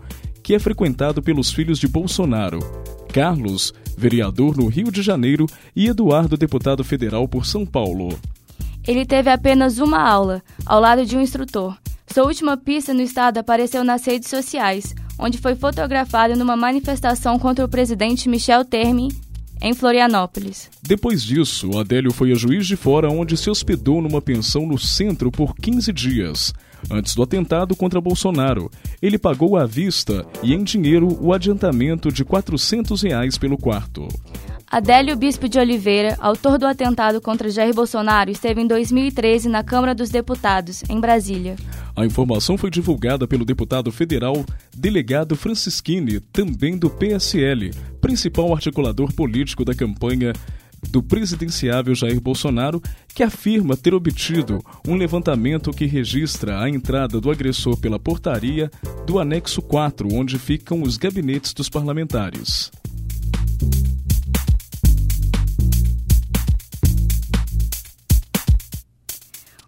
que 0.47 0.55
é 0.55 0.59
frequentado 0.59 1.21
pelos 1.21 1.51
filhos 1.51 1.77
de 1.77 1.89
Bolsonaro. 1.89 2.59
Carlos, 3.11 3.73
vereador 3.97 4.55
no 4.55 4.67
Rio 4.67 4.89
de 4.89 5.01
Janeiro, 5.01 5.45
e 5.75 5.87
Eduardo, 5.87 6.37
deputado 6.37 6.85
federal 6.85 7.27
por 7.27 7.45
São 7.45 7.65
Paulo. 7.65 8.17
Ele 8.87 9.05
teve 9.05 9.29
apenas 9.29 9.77
uma 9.77 9.99
aula, 9.99 10.41
ao 10.65 10.79
lado 10.79 11.05
de 11.05 11.17
um 11.17 11.21
instrutor. 11.21 11.77
Sua 12.07 12.23
última 12.23 12.55
pista 12.55 12.93
no 12.93 13.01
estado 13.01 13.39
apareceu 13.39 13.83
nas 13.83 14.05
redes 14.05 14.29
sociais, 14.29 14.95
onde 15.19 15.37
foi 15.37 15.53
fotografado 15.53 16.37
numa 16.37 16.55
manifestação 16.55 17.37
contra 17.37 17.65
o 17.65 17.67
presidente 17.67 18.29
Michel 18.29 18.63
Temer 18.63 19.11
em 19.61 19.73
Florianópolis. 19.73 20.69
Depois 20.81 21.23
disso, 21.23 21.77
Adélio 21.77 22.11
foi 22.11 22.31
a 22.31 22.35
Juiz 22.35 22.65
de 22.67 22.75
Fora, 22.75 23.09
onde 23.09 23.35
se 23.37 23.49
hospedou 23.49 24.01
numa 24.01 24.21
pensão 24.21 24.65
no 24.65 24.77
centro 24.77 25.31
por 25.31 25.55
15 25.55 25.91
dias. 25.91 26.53
Antes 26.89 27.15
do 27.15 27.23
atentado 27.23 27.75
contra 27.75 27.99
Bolsonaro, 27.99 28.69
ele 29.01 29.17
pagou 29.17 29.57
à 29.57 29.65
vista 29.65 30.25
e 30.43 30.53
em 30.53 30.63
dinheiro 30.63 31.17
o 31.21 31.33
adiantamento 31.33 32.11
de 32.11 32.23
400 32.23 33.01
reais 33.01 33.37
pelo 33.37 33.57
quarto. 33.57 34.07
Adélio 34.69 35.15
Bispo 35.15 35.47
de 35.47 35.57
Oliveira, 35.57 36.17
autor 36.19 36.57
do 36.57 36.67
atentado 36.67 37.21
contra 37.21 37.49
Jair 37.49 37.73
Bolsonaro, 37.73 38.29
esteve 38.29 38.59
em 38.61 38.67
2013 38.67 39.47
na 39.47 39.63
Câmara 39.63 39.95
dos 39.95 40.09
Deputados, 40.09 40.83
em 40.89 40.99
Brasília. 40.99 41.55
A 41.95 42.05
informação 42.05 42.57
foi 42.57 42.69
divulgada 42.69 43.25
pelo 43.25 43.45
deputado 43.45 43.93
federal 43.93 44.45
delegado 44.75 45.37
Francisquini, 45.37 46.19
também 46.19 46.77
do 46.77 46.89
PSL, 46.89 47.71
principal 48.01 48.53
articulador 48.53 49.13
político 49.13 49.63
da 49.63 49.73
campanha 49.73 50.33
do 50.89 51.01
presidenciável 51.01 51.95
Jair 51.95 52.19
Bolsonaro, 52.19 52.81
que 53.15 53.23
afirma 53.23 53.77
ter 53.77 53.93
obtido 53.93 54.61
um 54.85 54.95
levantamento 54.95 55.71
que 55.71 55.85
registra 55.85 56.61
a 56.61 56.69
entrada 56.69 57.21
do 57.21 57.31
agressor 57.31 57.77
pela 57.77 57.97
portaria 57.97 58.69
do 59.05 59.17
anexo 59.17 59.61
4, 59.61 60.13
onde 60.13 60.37
ficam 60.37 60.81
os 60.81 60.97
gabinetes 60.97 61.53
dos 61.53 61.69
parlamentares. 61.69 62.69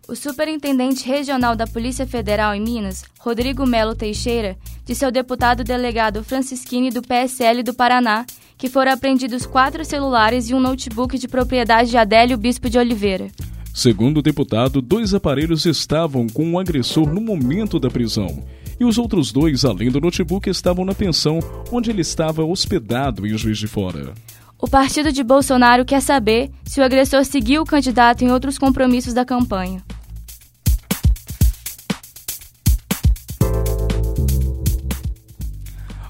O 0.10 0.16
superintendente 0.16 1.08
regional 1.08 1.56
da 1.56 1.68
Polícia 1.68 2.08
Federal 2.08 2.56
em 2.56 2.62
Minas, 2.62 3.06
Rodrigo 3.20 3.63
Melo 3.63 3.94
Teixeira, 3.94 4.58
disse 4.84 5.06
ao 5.06 5.12
deputado 5.12 5.63
delegado 5.63 6.24
Francisquini 6.24 6.89
do 6.89 7.04
PSL 7.04 7.62
do 7.62 7.75
Paraná 7.75 8.25
que 8.58 8.68
foram 8.68 8.92
apreendidos 8.92 9.46
quatro 9.46 9.86
celulares 9.86 10.50
e 10.50 10.56
um 10.56 10.60
notebook 10.60 11.16
de 11.16 11.28
propriedade 11.28 11.92
de 11.92 11.98
Adélio 11.98 12.39
Bispo 12.39 12.72
de 12.72 12.80
Oliveira. 12.80 13.28
Segundo 13.72 14.18
o 14.18 14.22
deputado, 14.24 14.82
dois 14.82 15.13
aparelhos 15.13 15.68
estavam 15.68 16.25
com 16.25 16.54
o 16.54 16.60
agressor 16.60 17.08
no 17.08 17.22
momento 17.22 17.80
da 17.80 17.92
prisão. 17.92 18.44
E 18.80 18.86
os 18.86 18.98
outros 18.98 19.32
dois, 19.32 19.63
além 19.63 19.92
do 19.92 20.01
notebook, 20.01 20.50
estavam 20.50 20.84
na 20.84 20.96
pensão 20.96 21.38
onde 21.72 21.92
ele 21.92 22.01
estava 22.01 22.44
hospedado 22.44 23.28
em 23.28 23.38
Juiz 23.38 23.60
de 23.60 23.68
Fora. 23.68 24.16
O 24.58 24.68
partido 24.68 25.12
de 25.12 25.24
Bolsonaro 25.24 25.86
quer 25.86 26.01
saber 26.01 26.50
se 26.66 26.82
o 26.82 26.84
agressor 26.84 27.24
seguiu 27.24 27.62
o 27.62 27.66
candidato 27.66 28.24
em 28.24 28.32
outros 28.32 28.58
compromissos 28.58 29.13
da 29.13 29.24
campanha. 29.24 29.84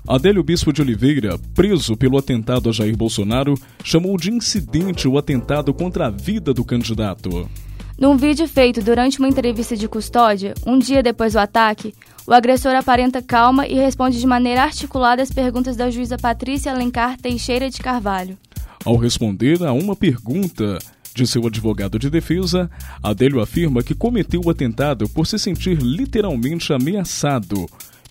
Adélio 0.10 0.42
Bispo 0.42 0.74
de 0.74 0.82
Oliveira, 0.82 1.38
preso 1.54 1.96
pelo 1.96 2.18
atentado 2.18 2.68
a 2.68 2.72
Jair 2.72 2.98
Bolsonaro, 2.98 3.54
chamou 3.84 4.18
de 4.18 4.32
incidente 4.32 5.08
o 5.08 5.20
atentado 5.20 5.72
contra 5.72 6.08
a 6.08 6.10
vida 6.10 6.51
do 6.51 6.66
candidato. 6.66 7.48
Num 7.96 8.18
vídeo 8.18 8.48
feito 8.48 8.82
durante 8.82 9.20
uma 9.20 9.28
entrevista 9.28 9.78
de 9.78 9.88
custódia, 9.88 10.56
um 10.66 10.80
dia 10.80 11.04
depois 11.04 11.34
do 11.34 11.38
ataque, 11.38 11.94
o 12.25 12.34
agressor 12.34 12.74
aparenta 12.74 13.22
calma 13.22 13.68
e 13.68 13.75
responde 13.75 14.20
de 14.20 14.25
maneira 14.25 14.63
articulada 14.63 15.22
às 15.22 15.30
perguntas 15.30 15.78
da 15.78 15.92
juíza 15.92 16.18
Patrícia 16.18 16.72
Alencar 16.72 17.16
Teixeira 17.16 17.70
de 17.70 17.78
Carvalho. 17.78 18.36
Ao 18.84 18.96
responder 18.96 19.63
a 19.63 19.74
uma 19.74 19.96
pergunta 19.96 20.80
de 21.13 21.28
seu 21.28 21.46
advogado 21.46 22.00
de 22.00 22.10
defesa, 22.10 22.68
Adélio 23.04 23.42
afirma 23.42 23.84
que 23.84 23.94
cometeu 23.94 24.42
o 24.44 24.50
atentado 24.50 25.08
por 25.08 25.28
se 25.28 25.38
sentir 25.38 25.78
literalmente 25.80 26.74
ameaçado 26.74 27.68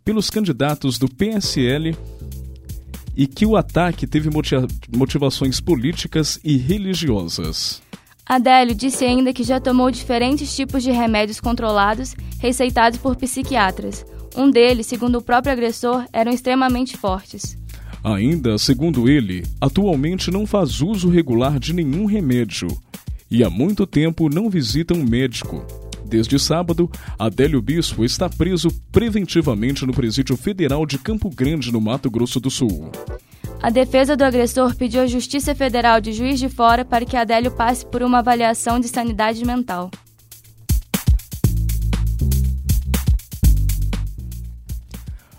pelos 0.08 0.30
candidatos 0.30 0.96
do 0.96 1.06
PSL 1.06 1.94
e 3.14 3.26
que 3.26 3.44
o 3.44 3.58
ataque 3.58 4.06
teve 4.06 4.30
motivações 4.96 5.60
políticas 5.60 6.40
e 6.42 6.56
religiosas. 6.56 7.82
Adélio 8.24 8.74
disse 8.74 9.04
ainda 9.04 9.34
que 9.34 9.42
já 9.44 9.60
tomou 9.60 9.90
diferentes 9.90 10.56
tipos 10.56 10.82
de 10.82 10.90
remédios 10.90 11.40
controlados 11.40 12.14
receitados 12.38 12.98
por 12.98 13.16
psiquiatras. 13.16 14.06
Um 14.34 14.50
deles, 14.50 14.86
segundo 14.86 15.18
o 15.18 15.22
próprio 15.22 15.52
agressor, 15.52 16.06
eram 16.10 16.32
extremamente 16.32 16.96
fortes. 16.96 17.58
Ainda, 18.02 18.56
segundo 18.56 19.10
ele, 19.10 19.44
atualmente 19.60 20.30
não 20.30 20.46
faz 20.46 20.80
uso 20.80 21.10
regular 21.10 21.58
de 21.58 21.74
nenhum 21.74 22.06
remédio 22.06 22.68
e 23.30 23.44
há 23.44 23.50
muito 23.50 23.86
tempo 23.86 24.30
não 24.30 24.48
visita 24.48 24.94
um 24.94 25.04
médico. 25.04 25.66
Desde 26.08 26.38
sábado, 26.38 26.90
Adélio 27.18 27.60
Bispo 27.60 28.02
está 28.02 28.30
preso 28.30 28.70
preventivamente 28.90 29.84
no 29.84 29.92
Presídio 29.92 30.38
Federal 30.38 30.86
de 30.86 30.96
Campo 30.98 31.28
Grande, 31.28 31.70
no 31.70 31.82
Mato 31.82 32.10
Grosso 32.10 32.40
do 32.40 32.50
Sul. 32.50 32.90
A 33.60 33.68
defesa 33.68 34.16
do 34.16 34.24
agressor 34.24 34.74
pediu 34.74 35.02
à 35.02 35.06
Justiça 35.06 35.54
Federal 35.54 36.00
de 36.00 36.14
Juiz 36.14 36.38
de 36.38 36.48
Fora 36.48 36.82
para 36.82 37.04
que 37.04 37.14
Adélio 37.14 37.50
passe 37.50 37.84
por 37.84 38.02
uma 38.02 38.20
avaliação 38.20 38.80
de 38.80 38.88
sanidade 38.88 39.44
mental. 39.44 39.90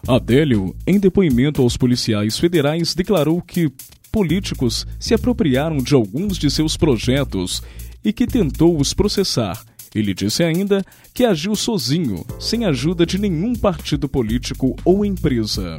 Adélio, 0.08 0.76
em 0.86 1.00
depoimento 1.00 1.64
aos 1.64 1.78
policiais 1.78 2.38
federais, 2.38 2.94
declarou 2.94 3.42
que 3.42 3.72
políticos 4.12 4.86
se 5.00 5.16
apropriaram 5.16 5.78
de 5.78 5.96
alguns 5.96 6.38
de 6.38 6.52
seus 6.52 6.78
projetos 6.78 7.64
e 8.04 8.14
que 8.14 8.28
tentou 8.28 8.80
os 8.80 8.94
processar 8.94 9.60
ele 9.94 10.14
disse 10.14 10.44
ainda 10.44 10.84
que 11.14 11.26
agiu 11.26 11.56
sozinho, 11.56 12.26
sem 12.40 12.66
ajuda 12.66 13.06
de 13.06 13.18
nenhum 13.18 13.54
partido 13.54 14.08
político 14.08 14.76
ou 14.86 15.04
empresa. 15.06 15.78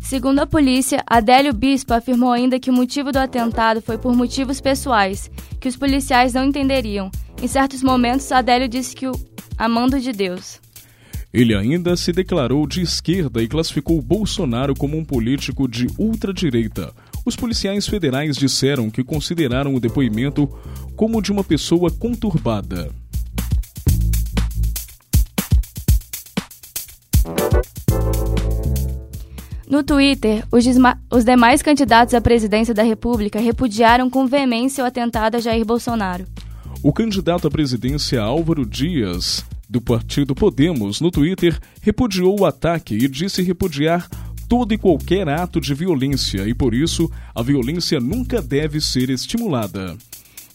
Segundo 0.00 0.38
a 0.38 0.46
polícia, 0.46 1.02
Adélio 1.06 1.52
Bispo 1.52 1.92
afirmou 1.92 2.30
ainda 2.30 2.58
que 2.58 2.70
o 2.70 2.72
motivo 2.72 3.12
do 3.12 3.18
atentado 3.18 3.82
foi 3.82 3.98
por 3.98 4.14
motivos 4.14 4.60
pessoais, 4.60 5.30
que 5.60 5.68
os 5.68 5.76
policiais 5.76 6.32
não 6.34 6.44
entenderiam. 6.44 7.10
Em 7.42 7.46
certos 7.46 7.82
momentos, 7.82 8.30
Adélio 8.32 8.68
disse 8.68 8.94
que 8.94 9.06
o 9.06 9.12
amando 9.56 9.98
de 9.98 10.12
Deus. 10.12 10.60
Ele 11.32 11.54
ainda 11.54 11.94
se 11.94 12.10
declarou 12.10 12.66
de 12.66 12.80
esquerda 12.80 13.42
e 13.42 13.48
classificou 13.48 14.00
Bolsonaro 14.00 14.74
como 14.74 14.96
um 14.96 15.04
político 15.04 15.68
de 15.68 15.86
ultradireita. 15.98 16.92
Os 17.24 17.36
policiais 17.36 17.86
federais 17.86 18.36
disseram 18.36 18.88
que 18.88 19.04
consideraram 19.04 19.74
o 19.74 19.80
depoimento 19.80 20.48
como 20.96 21.20
de 21.20 21.30
uma 21.30 21.44
pessoa 21.44 21.90
conturbada. 21.90 22.90
No 29.70 29.82
Twitter, 29.82 30.46
os, 30.50 30.64
os, 31.10 31.24
demais 31.24 31.60
candidatos 31.60 32.14
à 32.14 32.22
presidência 32.22 32.72
da 32.72 32.82
República 32.82 33.38
repudiaram 33.38 34.08
com 34.08 34.26
veemência 34.26 34.82
o 34.82 34.86
atentado 34.86 35.34
a 35.34 35.40
Jair 35.40 35.62
Bolsonaro. 35.64 36.24
O 36.82 36.90
candidato 36.90 37.46
à 37.46 37.50
presidência 37.50 38.22
Álvaro 38.22 38.64
Dias, 38.64 39.44
do 39.68 39.78
partido 39.78 40.34
Podemos, 40.34 41.02
no 41.02 41.10
Twitter, 41.10 41.58
repudiou 41.82 42.40
o 42.40 42.46
ataque 42.46 42.94
e 42.94 43.06
disse 43.06 43.42
repudiar 43.42 44.08
todo 44.48 44.72
e 44.72 44.78
qualquer 44.78 45.28
ato 45.28 45.60
de 45.60 45.74
violência 45.74 46.48
e, 46.48 46.54
por 46.54 46.72
isso, 46.72 47.10
a 47.34 47.42
violência 47.42 48.00
nunca 48.00 48.40
deve 48.40 48.80
ser 48.80 49.10
estimulada. 49.10 49.98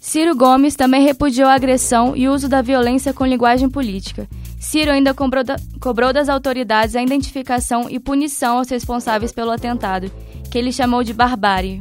Ciro 0.05 0.35
Gomes 0.35 0.75
também 0.75 1.01
repudiou 1.01 1.47
a 1.47 1.53
agressão 1.53 2.13
e 2.13 2.27
uso 2.27 2.49
da 2.49 2.61
violência 2.61 3.13
com 3.13 3.25
linguagem 3.25 3.69
política 3.69 4.27
Ciro 4.59 4.91
ainda 4.91 5.13
cobrou, 5.13 5.45
da, 5.45 5.55
cobrou 5.79 6.11
das 6.11 6.27
autoridades 6.27 6.93
a 6.95 7.01
identificação 7.01 7.89
e 7.89 7.99
punição 7.99 8.57
aos 8.57 8.69
responsáveis 8.69 9.31
pelo 9.31 9.51
atentado, 9.51 10.11
que 10.51 10.57
ele 10.57 10.73
chamou 10.73 11.03
de 11.03 11.13
barbárie. 11.13 11.79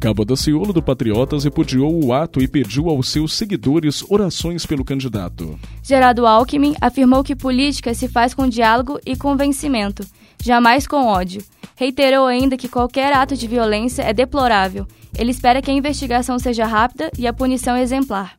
Cabo 0.00 0.24
Daciolo 0.24 0.72
do 0.72 0.82
Patriotas 0.82 1.44
repudiou 1.44 2.02
o 2.02 2.14
ato 2.14 2.40
e 2.40 2.48
pediu 2.48 2.88
aos 2.88 3.10
seus 3.10 3.34
seguidores 3.34 4.02
orações 4.08 4.64
pelo 4.64 4.82
candidato. 4.82 5.60
Gerardo 5.82 6.26
Alckmin 6.26 6.74
afirmou 6.80 7.22
que 7.22 7.36
política 7.36 7.92
se 7.92 8.08
faz 8.08 8.32
com 8.32 8.48
diálogo 8.48 8.98
e 9.04 9.14
convencimento, 9.14 10.02
jamais 10.42 10.86
com 10.86 11.04
ódio. 11.04 11.42
Reiterou 11.76 12.26
ainda 12.26 12.56
que 12.56 12.66
qualquer 12.66 13.12
ato 13.12 13.36
de 13.36 13.46
violência 13.46 14.00
é 14.02 14.14
deplorável. 14.14 14.86
Ele 15.18 15.32
espera 15.32 15.60
que 15.60 15.70
a 15.70 15.74
investigação 15.74 16.38
seja 16.38 16.64
rápida 16.64 17.10
e 17.18 17.26
a 17.26 17.32
punição 17.32 17.76
exemplar. 17.76 18.34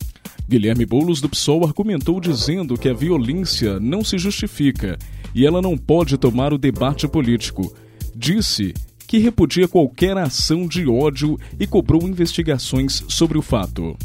Guilherme 0.49 0.83
Boulos 0.83 1.21
do 1.21 1.29
PSOL 1.29 1.63
argumentou 1.63 2.19
dizendo 2.19 2.75
que 2.75 2.89
a 2.89 2.93
violência 2.93 3.79
não 3.79 4.03
se 4.03 4.17
justifica 4.17 4.97
e 5.35 5.45
ela 5.45 5.61
não 5.61 5.77
pode 5.77 6.17
tomar 6.17 6.53
o 6.53 6.57
debate 6.57 7.07
político. 7.07 7.71
Disse 8.15 8.73
que 9.11 9.17
repudia 9.17 9.67
qualquer 9.67 10.17
ação 10.17 10.65
de 10.65 10.87
ódio 10.87 11.37
e 11.59 11.67
cobrou 11.67 12.07
investigações 12.07 13.03
sobre 13.09 13.37
o 13.37 13.41
fato. 13.41 13.97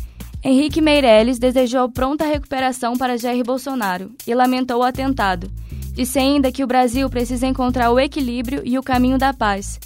Henrique 0.42 0.80
Meirelles 0.80 1.38
desejou 1.38 1.88
pronta 1.88 2.26
recuperação 2.26 2.96
para 2.96 3.16
Jair 3.16 3.44
Bolsonaro 3.44 4.10
e 4.26 4.34
lamentou 4.34 4.80
o 4.80 4.82
atentado. 4.82 5.48
Disse 5.92 6.18
ainda 6.18 6.50
que 6.50 6.64
o 6.64 6.66
Brasil 6.66 7.08
precisa 7.08 7.46
encontrar 7.46 7.92
o 7.92 8.00
equilíbrio 8.00 8.62
e 8.64 8.76
o 8.76 8.82
caminho 8.82 9.16
da 9.16 9.32
paz 9.32 9.78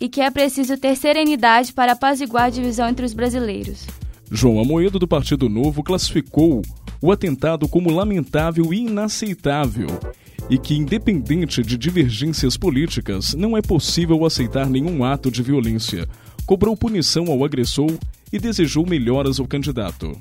e 0.00 0.08
que 0.08 0.20
é 0.20 0.28
preciso 0.32 0.76
ter 0.76 0.96
serenidade 0.96 1.72
para 1.72 1.92
apaziguar 1.92 2.46
a 2.46 2.50
divisão 2.50 2.88
entre 2.88 3.06
os 3.06 3.14
brasileiros. 3.14 3.86
João 4.32 4.58
Amoedo, 4.58 4.98
do 4.98 5.06
Partido 5.06 5.48
Novo, 5.48 5.80
classificou 5.84 6.62
o 7.00 7.12
atentado 7.12 7.68
como 7.68 7.88
lamentável 7.88 8.74
e 8.74 8.78
inaceitável 8.78 9.86
e 10.50 10.58
que, 10.58 10.74
independente 10.74 11.62
de 11.62 11.78
divergências 11.78 12.56
políticas, 12.56 13.34
não 13.34 13.56
é 13.56 13.62
possível 13.62 14.26
aceitar 14.26 14.68
nenhum 14.68 15.04
ato 15.04 15.30
de 15.30 15.42
violência. 15.42 16.08
Cobrou 16.44 16.76
punição 16.76 17.30
ao 17.30 17.44
agressor 17.44 17.92
e 18.32 18.38
desejou 18.38 18.84
melhoras 18.84 19.38
ao 19.38 19.46
candidato. 19.46 20.20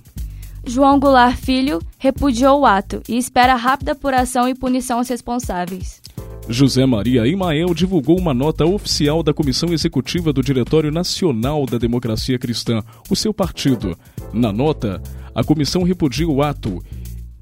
João 0.65 0.99
Goulart 0.99 1.35
Filho 1.35 1.81
repudiou 1.97 2.61
o 2.61 2.65
ato 2.65 3.01
e 3.09 3.17
espera 3.17 3.55
rápida 3.55 3.93
apuração 3.93 4.47
e 4.47 4.53
punição 4.53 4.99
aos 4.99 5.09
responsáveis. 5.09 5.99
José 6.47 6.85
Maria 6.85 7.27
Imael 7.27 7.73
divulgou 7.73 8.17
uma 8.17 8.33
nota 8.33 8.65
oficial 8.65 9.23
da 9.23 9.33
Comissão 9.33 9.71
Executiva 9.71 10.33
do 10.33 10.41
Diretório 10.41 10.91
Nacional 10.91 11.65
da 11.65 11.77
Democracia 11.77 12.37
Cristã, 12.37 12.83
o 13.09 13.15
seu 13.15 13.33
partido. 13.33 13.97
Na 14.33 14.51
nota, 14.51 15.01
a 15.33 15.43
comissão 15.43 15.83
repudia 15.83 16.27
o 16.27 16.41
ato, 16.41 16.83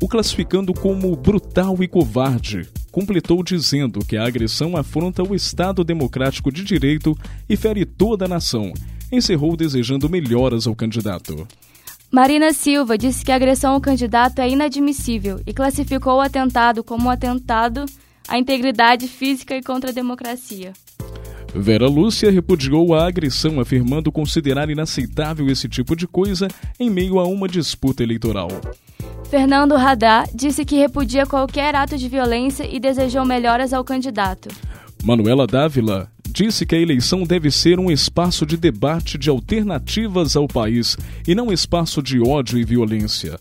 o 0.01 0.07
classificando 0.07 0.73
como 0.73 1.15
brutal 1.15 1.81
e 1.81 1.87
covarde. 1.87 2.67
Completou 2.97 3.43
dizendo 3.43 3.99
que 4.03 4.17
a 4.17 4.25
agressão 4.25 4.75
afronta 4.75 5.21
o 5.21 5.35
Estado 5.35 5.83
democrático 5.83 6.51
de 6.51 6.63
direito 6.63 7.15
e 7.47 7.55
fere 7.55 7.85
toda 7.85 8.25
a 8.25 8.27
nação. 8.27 8.73
encerrou 9.11 9.55
desejando 9.55 10.09
melhoras 10.09 10.65
ao 10.65 10.75
candidato. 10.75 11.47
Marina 12.09 12.51
Silva 12.53 12.97
disse 12.97 13.23
que 13.23 13.31
a 13.31 13.35
agressão 13.35 13.75
ao 13.75 13.79
candidato 13.79 14.39
é 14.39 14.49
inadmissível 14.49 15.39
e 15.45 15.53
classificou 15.53 16.15
o 16.15 16.21
atentado 16.21 16.83
como 16.83 17.05
um 17.05 17.11
atentado 17.11 17.85
à 18.27 18.39
integridade 18.39 19.07
física 19.07 19.55
e 19.55 19.61
contra 19.61 19.91
a 19.91 19.93
democracia. 19.93 20.73
Vera 21.53 21.87
Lúcia 21.87 22.29
repudiou 22.29 22.93
a 22.93 23.07
agressão, 23.07 23.59
afirmando 23.59 24.11
considerar 24.11 24.69
inaceitável 24.69 25.47
esse 25.49 25.67
tipo 25.67 25.95
de 25.95 26.07
coisa 26.07 26.47
em 26.79 26.89
meio 26.89 27.19
a 27.19 27.27
uma 27.27 27.47
disputa 27.47 28.03
eleitoral. 28.03 28.49
Fernando 29.29 29.75
Radar 29.75 30.27
disse 30.33 30.63
que 30.63 30.77
repudia 30.77 31.25
qualquer 31.25 31.75
ato 31.75 31.97
de 31.97 32.07
violência 32.07 32.63
e 32.63 32.79
desejou 32.79 33.25
melhoras 33.25 33.73
ao 33.73 33.83
candidato. 33.83 34.49
Manuela 35.03 35.45
Dávila 35.45 36.09
disse 36.29 36.65
que 36.65 36.75
a 36.75 36.79
eleição 36.79 37.23
deve 37.23 37.49
ser 37.49 37.79
um 37.79 37.89
espaço 37.89 38.45
de 38.45 38.55
debate 38.55 39.17
de 39.17 39.29
alternativas 39.29 40.35
ao 40.35 40.47
país 40.47 40.95
e 41.27 41.33
não 41.33 41.51
espaço 41.51 42.01
de 42.01 42.21
ódio 42.21 42.57
e 42.59 42.63
violência. 42.63 43.39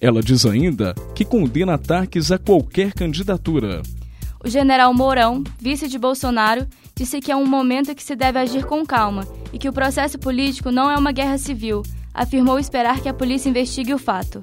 Ela 0.00 0.22
diz 0.22 0.44
ainda 0.44 0.94
que 1.14 1.24
condena 1.24 1.74
ataques 1.74 2.30
a 2.30 2.38
qualquer 2.38 2.92
candidatura. 2.92 3.82
O 4.44 4.48
general 4.48 4.92
Mourão, 4.92 5.42
vice 5.58 5.88
de 5.88 5.98
Bolsonaro, 5.98 6.66
disse 6.94 7.20
que 7.20 7.32
é 7.32 7.36
um 7.36 7.46
momento 7.46 7.94
que 7.94 8.02
se 8.02 8.14
deve 8.14 8.38
agir 8.38 8.64
com 8.64 8.84
calma 8.86 9.26
e 9.52 9.58
que 9.58 9.68
o 9.68 9.72
processo 9.72 10.18
político 10.18 10.70
não 10.70 10.90
é 10.90 10.96
uma 10.96 11.12
guerra 11.12 11.38
civil. 11.38 11.82
Afirmou 12.12 12.58
esperar 12.58 13.00
que 13.00 13.08
a 13.08 13.14
polícia 13.14 13.48
investigue 13.48 13.92
o 13.92 13.98
fato. 13.98 14.42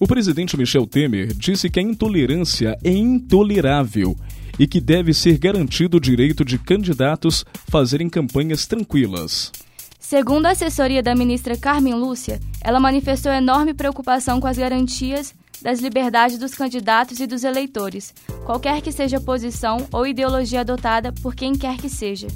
O 0.00 0.06
presidente 0.06 0.56
Michel 0.56 0.86
Temer 0.86 1.32
disse 1.32 1.70
que 1.70 1.78
a 1.78 1.82
intolerância 1.82 2.76
é 2.82 2.90
intolerável 2.90 4.16
e 4.58 4.66
que 4.66 4.80
deve 4.80 5.14
ser 5.14 5.38
garantido 5.38 5.96
o 5.96 6.00
direito 6.00 6.44
de 6.44 6.58
candidatos 6.58 7.44
fazerem 7.68 8.08
campanhas 8.08 8.66
tranquilas. 8.66 9.52
Segundo 10.00 10.46
a 10.46 10.50
assessoria 10.50 11.02
da 11.02 11.14
ministra 11.14 11.56
Carmen 11.56 11.94
Lúcia, 11.94 12.40
ela 12.60 12.80
manifestou 12.80 13.32
enorme 13.32 13.72
preocupação 13.72 14.40
com 14.40 14.48
as 14.48 14.58
garantias 14.58 15.32
das 15.62 15.80
liberdades 15.80 16.38
dos 16.38 16.54
candidatos 16.54 17.20
e 17.20 17.26
dos 17.26 17.44
eleitores, 17.44 18.12
qualquer 18.44 18.82
que 18.82 18.90
seja 18.90 19.18
a 19.18 19.20
posição 19.20 19.86
ou 19.92 20.06
ideologia 20.06 20.60
adotada 20.60 21.12
por 21.12 21.34
quem 21.34 21.54
quer 21.54 21.76
que 21.76 21.88
seja. 21.88 22.26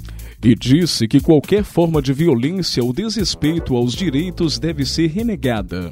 E 0.43 0.55
disse 0.55 1.07
que 1.07 1.19
qualquer 1.19 1.63
forma 1.63 2.01
de 2.01 2.13
violência 2.13 2.83
ou 2.83 2.93
desrespeito 2.93 3.75
aos 3.75 3.93
direitos 3.93 4.57
deve 4.57 4.85
ser 4.85 5.07
renegada. 5.07 5.91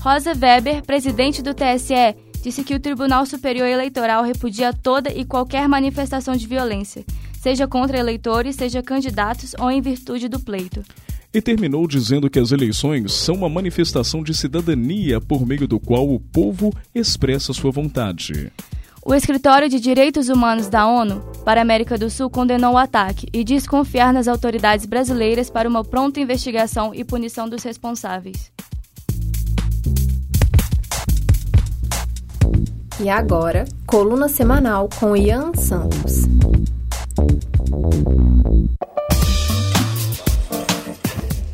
Rosa 0.00 0.32
Weber, 0.32 0.82
presidente 0.84 1.42
do 1.42 1.54
TSE, 1.54 2.16
disse 2.42 2.64
que 2.64 2.74
o 2.74 2.80
Tribunal 2.80 3.24
Superior 3.24 3.68
Eleitoral 3.68 4.24
repudia 4.24 4.72
toda 4.72 5.12
e 5.12 5.24
qualquer 5.24 5.68
manifestação 5.68 6.34
de 6.34 6.46
violência, 6.46 7.04
seja 7.40 7.68
contra 7.68 7.98
eleitores, 7.98 8.56
seja 8.56 8.82
candidatos 8.82 9.54
ou 9.60 9.70
em 9.70 9.80
virtude 9.80 10.28
do 10.28 10.40
pleito. 10.40 10.82
E 11.34 11.40
terminou 11.40 11.86
dizendo 11.86 12.28
que 12.28 12.38
as 12.38 12.52
eleições 12.52 13.12
são 13.12 13.36
uma 13.36 13.48
manifestação 13.48 14.22
de 14.22 14.34
cidadania 14.34 15.18
por 15.18 15.46
meio 15.46 15.66
do 15.66 15.80
qual 15.80 16.06
o 16.12 16.20
povo 16.20 16.70
expressa 16.94 17.54
sua 17.54 17.70
vontade. 17.70 18.52
O 19.04 19.14
Escritório 19.14 19.68
de 19.68 19.80
Direitos 19.80 20.28
Humanos 20.28 20.68
da 20.68 20.86
ONU 20.86 21.20
para 21.44 21.60
a 21.60 21.62
América 21.62 21.96
do 21.96 22.10
Sul 22.10 22.28
condenou 22.28 22.74
o 22.74 22.78
ataque 22.78 23.26
e 23.32 23.42
diz 23.42 23.66
confiar 23.66 24.12
nas 24.12 24.28
autoridades 24.28 24.84
brasileiras 24.84 25.48
para 25.48 25.68
uma 25.68 25.82
pronta 25.82 26.20
investigação 26.20 26.94
e 26.94 27.02
punição 27.02 27.48
dos 27.48 27.62
responsáveis. 27.64 28.52
E 33.00 33.08
agora, 33.08 33.64
coluna 33.86 34.28
semanal 34.28 34.88
com 35.00 35.16
Ian 35.16 35.52
Santos. 35.54 36.28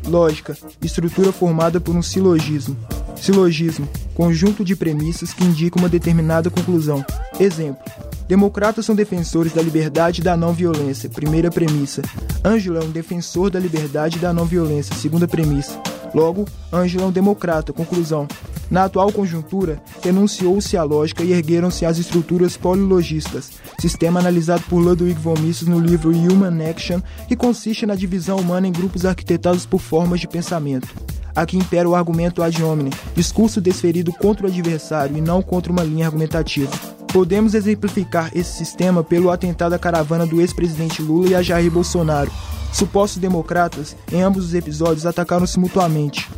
Lógica, 0.09 0.57
estrutura 0.81 1.31
formada 1.31 1.79
por 1.79 1.95
um 1.95 2.01
silogismo. 2.01 2.75
Silogismo, 3.15 3.87
conjunto 4.15 4.65
de 4.65 4.75
premissas 4.75 5.33
que 5.33 5.43
indicam 5.43 5.83
uma 5.83 5.87
determinada 5.87 6.49
conclusão. 6.49 7.05
Exemplo: 7.39 7.83
Democratas 8.27 8.85
são 8.85 8.95
defensores 8.95 9.53
da 9.53 9.61
liberdade 9.61 10.21
e 10.21 10.23
da 10.23 10.35
não 10.35 10.51
violência, 10.51 11.09
primeira 11.09 11.51
premissa. 11.51 12.01
Ângelo 12.43 12.77
é 12.77 12.83
um 12.83 12.89
defensor 12.89 13.51
da 13.51 13.59
liberdade 13.59 14.17
e 14.17 14.19
da 14.19 14.33
não 14.33 14.45
violência, 14.45 14.95
segunda 14.95 15.27
premissa. 15.27 15.79
Logo, 16.13 16.45
Ângelo 16.73 17.03
é 17.03 17.07
um 17.07 17.11
democrata, 17.11 17.71
conclusão. 17.71 18.27
Na 18.69 18.83
atual 18.83 19.11
conjuntura, 19.11 19.81
renunciou-se 20.03 20.77
à 20.77 20.83
lógica 20.83 21.23
e 21.23 21.31
ergueram-se 21.31 21.85
as 21.85 21.97
estruturas 21.97 22.55
polilogistas, 22.55 23.51
sistema 23.79 24.19
analisado 24.19 24.63
por 24.69 24.79
Ludwig 24.79 25.19
von 25.19 25.33
Mises 25.39 25.67
no 25.67 25.79
livro 25.79 26.11
Human 26.11 26.69
Action, 26.69 27.01
que 27.27 27.35
consiste 27.35 27.85
na 27.85 27.95
divisão 27.95 28.37
humana 28.37 28.67
em 28.67 28.71
grupos 28.71 29.05
arquitetados 29.05 29.65
por 29.65 29.79
formas 29.79 30.19
de 30.19 30.27
pensamento. 30.27 30.87
Aqui 31.35 31.57
impera 31.57 31.89
o 31.89 31.95
argumento 31.95 32.43
ad 32.43 32.61
hominem, 32.61 32.91
discurso 33.15 33.59
desferido 33.59 34.11
contra 34.13 34.45
o 34.45 34.49
adversário 34.49 35.17
e 35.17 35.21
não 35.21 35.41
contra 35.41 35.71
uma 35.71 35.83
linha 35.83 36.05
argumentativa. 36.05 36.71
Podemos 37.11 37.55
exemplificar 37.55 38.29
esse 38.35 38.53
sistema 38.57 39.03
pelo 39.03 39.31
atentado 39.31 39.73
à 39.73 39.79
caravana 39.79 40.27
do 40.27 40.41
ex-presidente 40.41 41.01
Lula 41.01 41.29
e 41.29 41.35
a 41.35 41.41
Jair 41.41 41.71
Bolsonaro. 41.71 42.31
Supostos 42.71 43.19
democratas, 43.19 43.95
em 44.11 44.21
ambos 44.21 44.45
os 44.45 44.53
episódios, 44.53 45.07
atacaram-se 45.07 45.59
mutuamente. 45.59 46.29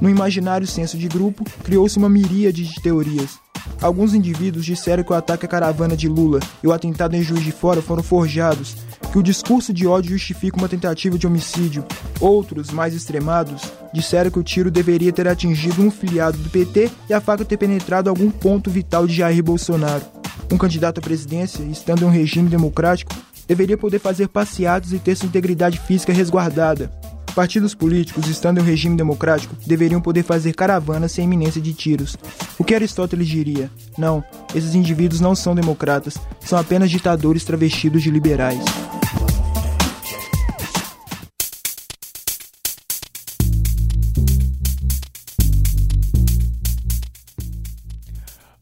No 0.00 0.08
imaginário 0.08 0.66
senso 0.66 0.96
de 0.96 1.08
grupo, 1.08 1.44
criou-se 1.62 1.98
uma 1.98 2.08
miríade 2.08 2.64
de 2.64 2.80
teorias. 2.80 3.38
Alguns 3.80 4.14
indivíduos 4.14 4.64
disseram 4.64 5.02
que 5.02 5.12
o 5.12 5.16
ataque 5.16 5.44
à 5.44 5.48
caravana 5.48 5.96
de 5.96 6.08
Lula 6.08 6.40
e 6.62 6.66
o 6.66 6.72
atentado 6.72 7.14
em 7.14 7.22
Juiz 7.22 7.44
de 7.44 7.52
Fora 7.52 7.82
foram 7.82 8.02
forjados, 8.02 8.76
que 9.12 9.18
o 9.18 9.22
discurso 9.22 9.72
de 9.72 9.86
ódio 9.86 10.12
justifica 10.12 10.56
uma 10.56 10.68
tentativa 10.68 11.18
de 11.18 11.26
homicídio. 11.26 11.84
Outros, 12.20 12.70
mais 12.70 12.94
extremados, 12.94 13.62
disseram 13.92 14.30
que 14.30 14.38
o 14.38 14.42
tiro 14.42 14.70
deveria 14.70 15.12
ter 15.12 15.28
atingido 15.28 15.82
um 15.82 15.90
filiado 15.90 16.38
do 16.38 16.48
PT 16.48 16.90
e 17.08 17.12
a 17.12 17.20
faca 17.20 17.44
ter 17.44 17.56
penetrado 17.56 18.08
algum 18.08 18.30
ponto 18.30 18.70
vital 18.70 19.06
de 19.06 19.14
Jair 19.14 19.42
Bolsonaro. 19.42 20.04
Um 20.50 20.56
candidato 20.56 20.98
à 20.98 21.02
presidência, 21.02 21.62
estando 21.64 22.02
em 22.02 22.06
um 22.06 22.10
regime 22.10 22.48
democrático, 22.48 23.14
deveria 23.46 23.76
poder 23.76 23.98
fazer 23.98 24.28
passeados 24.28 24.92
e 24.92 24.98
ter 24.98 25.16
sua 25.16 25.26
integridade 25.26 25.78
física 25.80 26.12
resguardada. 26.12 26.99
Partidos 27.34 27.74
políticos, 27.74 28.26
estando 28.28 28.58
em 28.58 28.62
um 28.62 28.64
regime 28.64 28.96
democrático, 28.96 29.54
deveriam 29.66 30.00
poder 30.00 30.22
fazer 30.22 30.52
caravanas 30.52 31.12
sem 31.12 31.24
iminência 31.24 31.60
de 31.60 31.72
tiros. 31.72 32.16
O 32.58 32.64
que 32.64 32.74
Aristóteles 32.74 33.28
diria? 33.28 33.70
Não, 33.96 34.22
esses 34.54 34.74
indivíduos 34.74 35.20
não 35.20 35.34
são 35.34 35.54
democratas, 35.54 36.18
são 36.40 36.58
apenas 36.58 36.90
ditadores 36.90 37.44
travestidos 37.44 38.02
de 38.02 38.10
liberais. 38.10 38.62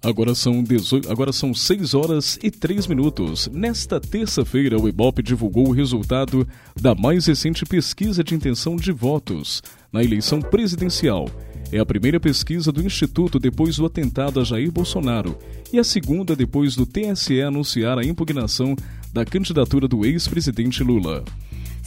Agora 0.08 0.34
são, 0.34 0.62
18, 0.62 1.12
agora 1.12 1.34
são 1.34 1.52
6 1.52 1.92
horas 1.92 2.38
e 2.42 2.50
3 2.50 2.86
minutos. 2.86 3.46
Nesta 3.52 4.00
terça-feira, 4.00 4.80
o 4.80 4.88
Ibope 4.88 5.22
divulgou 5.22 5.68
o 5.68 5.70
resultado 5.70 6.48
da 6.80 6.94
mais 6.94 7.26
recente 7.26 7.66
pesquisa 7.66 8.24
de 8.24 8.34
intenção 8.34 8.74
de 8.74 8.90
votos 8.90 9.62
na 9.92 10.02
eleição 10.02 10.40
presidencial. 10.40 11.28
É 11.70 11.78
a 11.78 11.84
primeira 11.84 12.18
pesquisa 12.18 12.72
do 12.72 12.82
Instituto 12.82 13.38
depois 13.38 13.76
do 13.76 13.84
atentado 13.84 14.40
a 14.40 14.44
Jair 14.44 14.72
Bolsonaro 14.72 15.36
e 15.70 15.78
a 15.78 15.84
segunda 15.84 16.34
depois 16.34 16.74
do 16.74 16.86
TSE 16.86 17.42
anunciar 17.42 17.98
a 17.98 18.02
impugnação 18.04 18.74
da 19.12 19.26
candidatura 19.26 19.86
do 19.86 20.06
ex-presidente 20.06 20.82
Lula. 20.82 21.22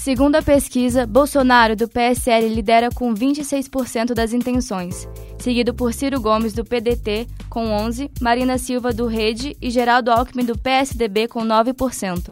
Segundo 0.02 0.36
a 0.36 0.42
pesquisa, 0.42 1.06
Bolsonaro, 1.06 1.76
do 1.76 1.88
PSL, 1.88 2.50
lidera 2.50 2.90
com 2.90 3.14
26% 3.14 4.16
das 4.16 4.34
intenções, 4.34 5.08
seguido 5.38 5.76
por 5.76 5.94
Ciro 5.94 6.20
Gomes, 6.20 6.54
do 6.54 6.66
PDT, 6.66 7.28
com 7.48 7.68
11%, 7.68 8.10
Marina 8.20 8.58
Silva, 8.58 8.92
do 8.92 9.06
Rede 9.06 9.56
e 9.62 9.70
Geraldo 9.70 10.10
Alckmin, 10.10 10.44
do 10.44 10.58
PSDB, 10.58 11.28
com 11.28 11.46
9%. 11.46 12.32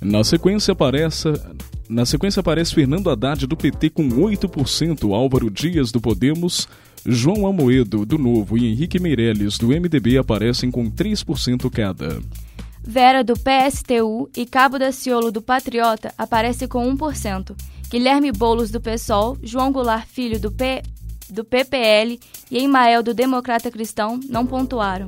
Na 0.00 0.24
sequência 0.24 0.72
aparece, 0.72 1.28
na 1.90 2.06
sequência 2.06 2.40
aparece 2.40 2.74
Fernando 2.74 3.10
Haddad, 3.10 3.46
do 3.46 3.54
PT, 3.54 3.90
com 3.90 4.08
8%, 4.08 5.12
Álvaro 5.12 5.50
Dias, 5.50 5.92
do 5.92 6.00
Podemos, 6.00 6.66
João 7.04 7.46
Amoedo, 7.46 8.06
do 8.06 8.16
Novo 8.16 8.56
e 8.56 8.66
Henrique 8.66 8.98
Meirelles, 8.98 9.58
do 9.58 9.68
MDB, 9.68 10.16
aparecem 10.16 10.70
com 10.70 10.90
3% 10.90 11.68
cada. 11.70 12.18
Vera, 12.90 13.22
do 13.22 13.34
PSTU, 13.34 14.28
e 14.36 14.44
Cabo 14.44 14.76
Daciolo, 14.76 15.30
do 15.30 15.40
Patriota, 15.40 16.12
aparece 16.18 16.66
com 16.66 16.92
1%. 16.92 17.54
Guilherme 17.88 18.32
Boulos, 18.32 18.72
do 18.72 18.80
PSOL, 18.80 19.38
João 19.44 19.70
Goulart 19.70 20.08
Filho, 20.08 20.40
do, 20.40 20.50
P, 20.50 20.82
do 21.28 21.44
PPL 21.44 22.18
e 22.50 22.58
Emael, 22.58 23.04
do 23.04 23.14
Democrata 23.14 23.70
Cristão, 23.70 24.18
não 24.28 24.44
pontuaram. 24.44 25.06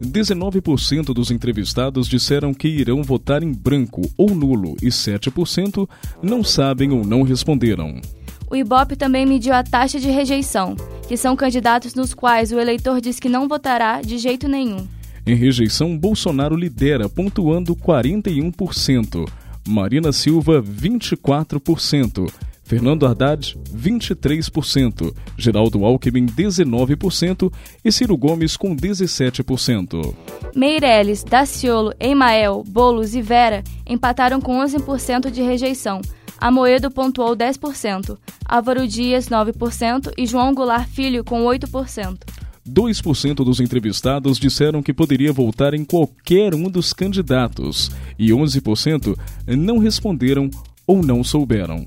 19% 0.00 1.06
dos 1.06 1.32
entrevistados 1.32 2.06
disseram 2.06 2.54
que 2.54 2.68
irão 2.68 3.02
votar 3.02 3.42
em 3.42 3.52
branco 3.52 4.02
ou 4.16 4.30
nulo 4.30 4.76
e 4.80 4.86
7% 4.86 5.88
não 6.22 6.44
sabem 6.44 6.92
ou 6.92 7.04
não 7.04 7.22
responderam. 7.22 8.00
O 8.48 8.54
Ibope 8.54 8.94
também 8.94 9.26
mediu 9.26 9.54
a 9.54 9.64
taxa 9.64 9.98
de 9.98 10.08
rejeição, 10.08 10.76
que 11.08 11.16
são 11.16 11.34
candidatos 11.34 11.96
nos 11.96 12.14
quais 12.14 12.52
o 12.52 12.60
eleitor 12.60 13.00
diz 13.00 13.18
que 13.18 13.28
não 13.28 13.48
votará 13.48 14.02
de 14.02 14.18
jeito 14.18 14.46
nenhum. 14.46 14.86
Em 15.26 15.34
rejeição, 15.34 15.96
Bolsonaro 15.96 16.54
lidera, 16.54 17.08
pontuando 17.08 17.74
41%, 17.74 19.26
Marina 19.66 20.12
Silva, 20.12 20.62
24%, 20.62 22.30
Fernando 22.62 23.06
Haddad, 23.06 23.56
23%, 23.74 25.14
Geraldo 25.36 25.84
Alckmin, 25.84 26.26
19% 26.26 27.52
e 27.82 27.92
Ciro 27.92 28.16
Gomes 28.16 28.56
com 28.56 28.76
17%. 28.76 30.14
Meirelles, 30.54 31.22
Daciolo, 31.22 31.94
Emael, 32.00 32.62
Bolos 32.66 33.14
e 33.14 33.22
Vera 33.22 33.62
empataram 33.86 34.40
com 34.40 34.58
11% 34.58 35.30
de 35.30 35.42
rejeição. 35.42 36.00
Amoedo 36.38 36.90
pontuou 36.90 37.36
10%, 37.36 38.18
Álvaro 38.44 38.86
Dias, 38.86 39.28
9% 39.28 40.12
e 40.18 40.26
João 40.26 40.52
Goulart 40.52 40.88
Filho 40.88 41.24
com 41.24 41.44
8%. 41.44 42.43
2% 42.68 43.36
dos 43.44 43.60
entrevistados 43.60 44.38
disseram 44.38 44.82
que 44.82 44.94
poderia 44.94 45.32
votar 45.32 45.74
em 45.74 45.84
qualquer 45.84 46.54
um 46.54 46.70
dos 46.70 46.92
candidatos 46.92 47.90
e 48.18 48.30
11% 48.30 49.16
não 49.46 49.78
responderam 49.78 50.50
ou 50.86 51.02
não 51.02 51.22
souberam. 51.22 51.86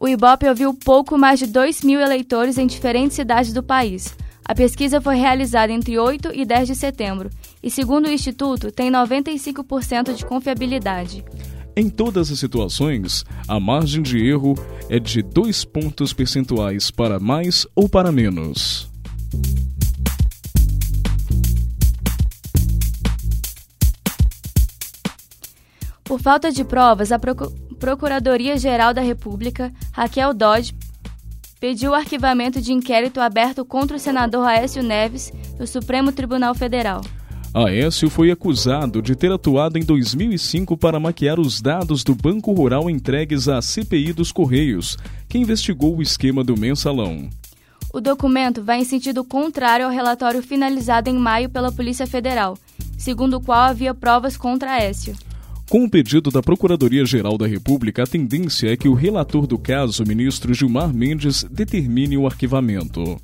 O 0.00 0.08
Ibope 0.08 0.48
ouviu 0.48 0.74
pouco 0.74 1.16
mais 1.16 1.38
de 1.38 1.46
2 1.46 1.82
mil 1.82 2.00
eleitores 2.00 2.58
em 2.58 2.66
diferentes 2.66 3.16
cidades 3.16 3.52
do 3.52 3.62
país. 3.62 4.14
A 4.44 4.54
pesquisa 4.54 5.00
foi 5.00 5.16
realizada 5.16 5.72
entre 5.72 5.98
8 5.98 6.30
e 6.32 6.44
10 6.44 6.68
de 6.68 6.74
setembro 6.74 7.30
e, 7.62 7.70
segundo 7.70 8.06
o 8.06 8.10
Instituto, 8.10 8.72
tem 8.72 8.90
95% 8.90 10.14
de 10.14 10.24
confiabilidade. 10.24 11.24
Em 11.76 11.88
todas 11.88 12.30
as 12.30 12.38
situações, 12.38 13.24
a 13.46 13.60
margem 13.60 14.02
de 14.02 14.18
erro 14.18 14.54
é 14.88 14.98
de 14.98 15.22
2 15.22 15.64
pontos 15.64 16.12
percentuais 16.12 16.90
para 16.90 17.20
mais 17.20 17.66
ou 17.76 17.88
para 17.88 18.10
menos. 18.10 18.87
Por 26.08 26.18
falta 26.18 26.50
de 26.50 26.64
provas, 26.64 27.12
a 27.12 27.18
Procuradoria-Geral 27.78 28.94
da 28.94 29.02
República, 29.02 29.70
Raquel 29.92 30.32
Dodge, 30.32 30.74
pediu 31.60 31.90
o 31.90 31.94
arquivamento 31.94 32.62
de 32.62 32.72
inquérito 32.72 33.20
aberto 33.20 33.62
contra 33.62 33.98
o 33.98 34.00
senador 34.00 34.46
Aécio 34.48 34.82
Neves 34.82 35.30
do 35.58 35.66
Supremo 35.66 36.10
Tribunal 36.10 36.54
Federal. 36.54 37.02
Aécio 37.52 38.08
foi 38.08 38.30
acusado 38.30 39.02
de 39.02 39.14
ter 39.14 39.30
atuado 39.30 39.78
em 39.78 39.84
2005 39.84 40.78
para 40.78 40.98
maquiar 40.98 41.38
os 41.38 41.60
dados 41.60 42.02
do 42.02 42.14
Banco 42.14 42.52
Rural 42.52 42.88
entregues 42.88 43.46
à 43.46 43.60
CPI 43.60 44.14
dos 44.14 44.32
Correios, 44.32 44.96
que 45.28 45.36
investigou 45.36 45.94
o 45.94 46.00
esquema 46.00 46.42
do 46.42 46.56
mensalão. 46.56 47.28
O 47.92 48.00
documento 48.00 48.62
vai 48.62 48.80
em 48.80 48.84
sentido 48.84 49.22
contrário 49.22 49.84
ao 49.84 49.92
relatório 49.92 50.42
finalizado 50.42 51.10
em 51.10 51.18
maio 51.18 51.50
pela 51.50 51.70
Polícia 51.70 52.06
Federal, 52.06 52.56
segundo 52.96 53.36
o 53.36 53.40
qual 53.42 53.60
havia 53.60 53.92
provas 53.92 54.38
contra 54.38 54.72
Aécio. 54.72 55.14
Com 55.68 55.84
o 55.84 55.90
pedido 55.90 56.30
da 56.30 56.42
Procuradoria-Geral 56.42 57.36
da 57.36 57.46
República, 57.46 58.02
a 58.02 58.06
tendência 58.06 58.72
é 58.72 58.76
que 58.76 58.88
o 58.88 58.94
relator 58.94 59.46
do 59.46 59.58
caso, 59.58 60.02
ministro 60.02 60.54
Gilmar 60.54 60.94
Mendes, 60.94 61.44
determine 61.44 62.16
o 62.16 62.26
arquivamento. 62.26 63.20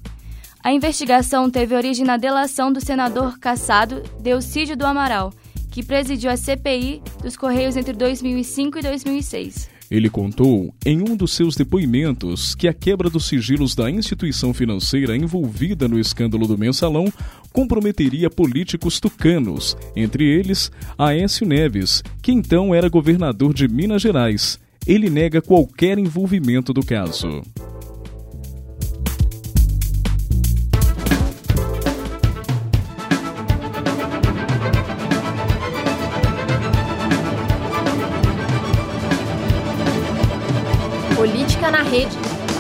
A 0.63 0.71
investigação 0.71 1.51
teve 1.51 1.75
origem 1.75 2.05
na 2.05 2.19
delação 2.19 2.71
do 2.71 2.83
senador 2.83 3.39
caçado 3.39 4.03
Delcídio 4.21 4.77
do 4.77 4.85
Amaral, 4.85 5.33
que 5.71 5.83
presidiu 5.83 6.31
a 6.31 6.37
CPI 6.37 7.01
dos 7.23 7.35
Correios 7.35 7.79
entre 7.79 7.95
2005 7.95 8.79
e 8.79 8.83
2006. 8.83 9.74
Ele 9.95 10.11
contou, 10.11 10.75
em 10.85 11.01
um 11.09 11.15
dos 11.15 11.35
seus 11.35 11.55
depoimentos, 11.55 12.53
que 12.57 12.67
a 12.67 12.75
quebra 12.75 13.09
dos 13.09 13.27
sigilos 13.27 13.77
da 13.77 13.89
instituição 13.89 14.53
financeira 14.53 15.17
envolvida 15.17 15.87
no 15.87 16.01
escândalo 16.01 16.49
do 16.49 16.59
mensalão 16.59 17.13
comprometeria 17.53 18.29
políticos 18.29 18.99
tucanos, 18.99 19.77
entre 19.95 20.25
eles 20.25 20.69
Aécio 20.99 21.47
Neves, 21.47 22.03
que 22.21 22.33
então 22.33 22.75
era 22.75 22.89
governador 22.89 23.55
de 23.55 23.69
Minas 23.69 24.03
Gerais. 24.03 24.59
Ele 24.85 25.09
nega 25.09 25.41
qualquer 25.41 25.97
envolvimento 25.97 26.73
do 26.73 26.85
caso. 26.85 27.43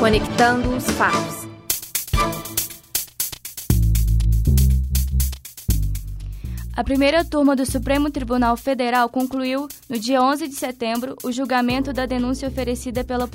Conectando 0.05 0.77
os 0.77 0.85
fatos. 0.85 1.49
A 6.77 6.85
primeira 6.85 7.25
turma 7.25 7.57
do 7.57 7.64
Supremo 7.64 8.11
Tribunal 8.11 8.55
Federal 8.59 9.09
concluiu, 9.09 9.67
no 9.88 9.99
dia 9.99 10.21
11 10.21 10.47
de 10.47 10.57
setembro, 10.57 11.17
o 11.25 11.33
julgamento 11.33 11.90
da 11.90 12.05
denúncia 12.05 12.47
oferecida 12.47 13.03
pela 13.03 13.27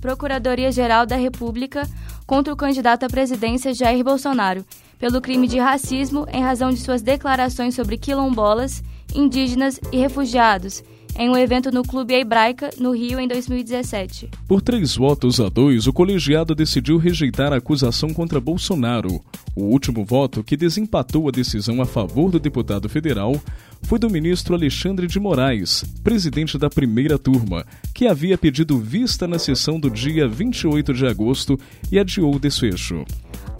Procuradoria-Geral 0.00 1.06
da 1.06 1.14
República 1.14 1.88
contra 2.26 2.52
o 2.52 2.56
candidato 2.56 3.04
à 3.04 3.08
presidência 3.08 3.72
Jair 3.72 4.02
Bolsonaro, 4.02 4.66
pelo 4.98 5.20
crime 5.20 5.46
de 5.46 5.60
racismo 5.60 6.26
em 6.32 6.42
razão 6.42 6.70
de 6.70 6.80
suas 6.80 7.00
declarações 7.00 7.76
sobre 7.76 7.96
quilombolas, 7.96 8.82
indígenas 9.14 9.78
e 9.92 9.98
refugiados 9.98 10.82
em 11.18 11.28
um 11.28 11.36
evento 11.36 11.72
no 11.72 11.82
Clube 11.82 12.14
Hebraica, 12.14 12.70
no 12.78 12.92
Rio, 12.92 13.18
em 13.18 13.26
2017. 13.26 14.30
Por 14.46 14.62
três 14.62 14.94
votos 14.94 15.40
a 15.40 15.48
dois, 15.48 15.88
o 15.88 15.92
colegiado 15.92 16.54
decidiu 16.54 16.96
rejeitar 16.96 17.52
a 17.52 17.56
acusação 17.56 18.14
contra 18.14 18.40
Bolsonaro. 18.40 19.20
O 19.56 19.64
último 19.64 20.04
voto, 20.04 20.44
que 20.44 20.56
desempatou 20.56 21.28
a 21.28 21.32
decisão 21.32 21.82
a 21.82 21.84
favor 21.84 22.30
do 22.30 22.38
deputado 22.38 22.88
federal, 22.88 23.34
foi 23.82 23.98
do 23.98 24.08
ministro 24.08 24.54
Alexandre 24.54 25.08
de 25.08 25.18
Moraes, 25.18 25.84
presidente 26.04 26.56
da 26.56 26.70
primeira 26.70 27.18
turma, 27.18 27.66
que 27.92 28.06
havia 28.06 28.38
pedido 28.38 28.78
vista 28.78 29.26
na 29.26 29.40
sessão 29.40 29.80
do 29.80 29.90
dia 29.90 30.28
28 30.28 30.94
de 30.94 31.04
agosto 31.04 31.58
e 31.90 31.98
adiou 31.98 32.36
o 32.36 32.38
desfecho. 32.38 33.04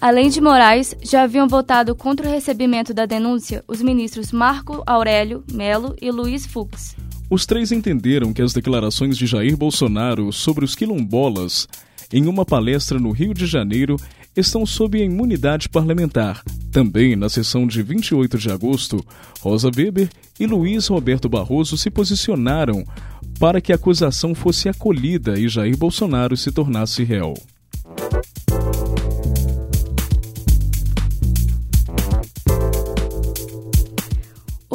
Além 0.00 0.28
de 0.30 0.40
Moraes, 0.40 0.94
já 1.02 1.24
haviam 1.24 1.48
votado 1.48 1.92
contra 1.92 2.28
o 2.28 2.30
recebimento 2.30 2.94
da 2.94 3.04
denúncia 3.04 3.64
os 3.66 3.82
ministros 3.82 4.30
Marco 4.30 4.80
Aurélio 4.86 5.42
Melo 5.52 5.96
e 6.00 6.08
Luiz 6.12 6.46
Fux. 6.46 6.94
Os 7.30 7.44
três 7.44 7.72
entenderam 7.72 8.32
que 8.32 8.40
as 8.40 8.54
declarações 8.54 9.16
de 9.16 9.26
Jair 9.26 9.56
Bolsonaro 9.56 10.32
sobre 10.32 10.64
os 10.64 10.74
quilombolas 10.74 11.68
em 12.10 12.26
uma 12.26 12.44
palestra 12.44 12.98
no 12.98 13.10
Rio 13.10 13.34
de 13.34 13.46
Janeiro 13.46 13.96
estão 14.34 14.64
sob 14.64 15.00
a 15.00 15.04
imunidade 15.04 15.68
parlamentar. 15.68 16.42
Também 16.72 17.16
na 17.16 17.28
sessão 17.28 17.66
de 17.66 17.82
28 17.82 18.38
de 18.38 18.50
agosto, 18.50 19.04
Rosa 19.40 19.70
Weber 19.74 20.08
e 20.40 20.46
Luiz 20.46 20.86
Roberto 20.86 21.28
Barroso 21.28 21.76
se 21.76 21.90
posicionaram 21.90 22.82
para 23.38 23.60
que 23.60 23.72
a 23.72 23.76
acusação 23.76 24.34
fosse 24.34 24.68
acolhida 24.68 25.38
e 25.38 25.48
Jair 25.48 25.76
Bolsonaro 25.76 26.36
se 26.36 26.50
tornasse 26.50 27.04
réu. 27.04 27.34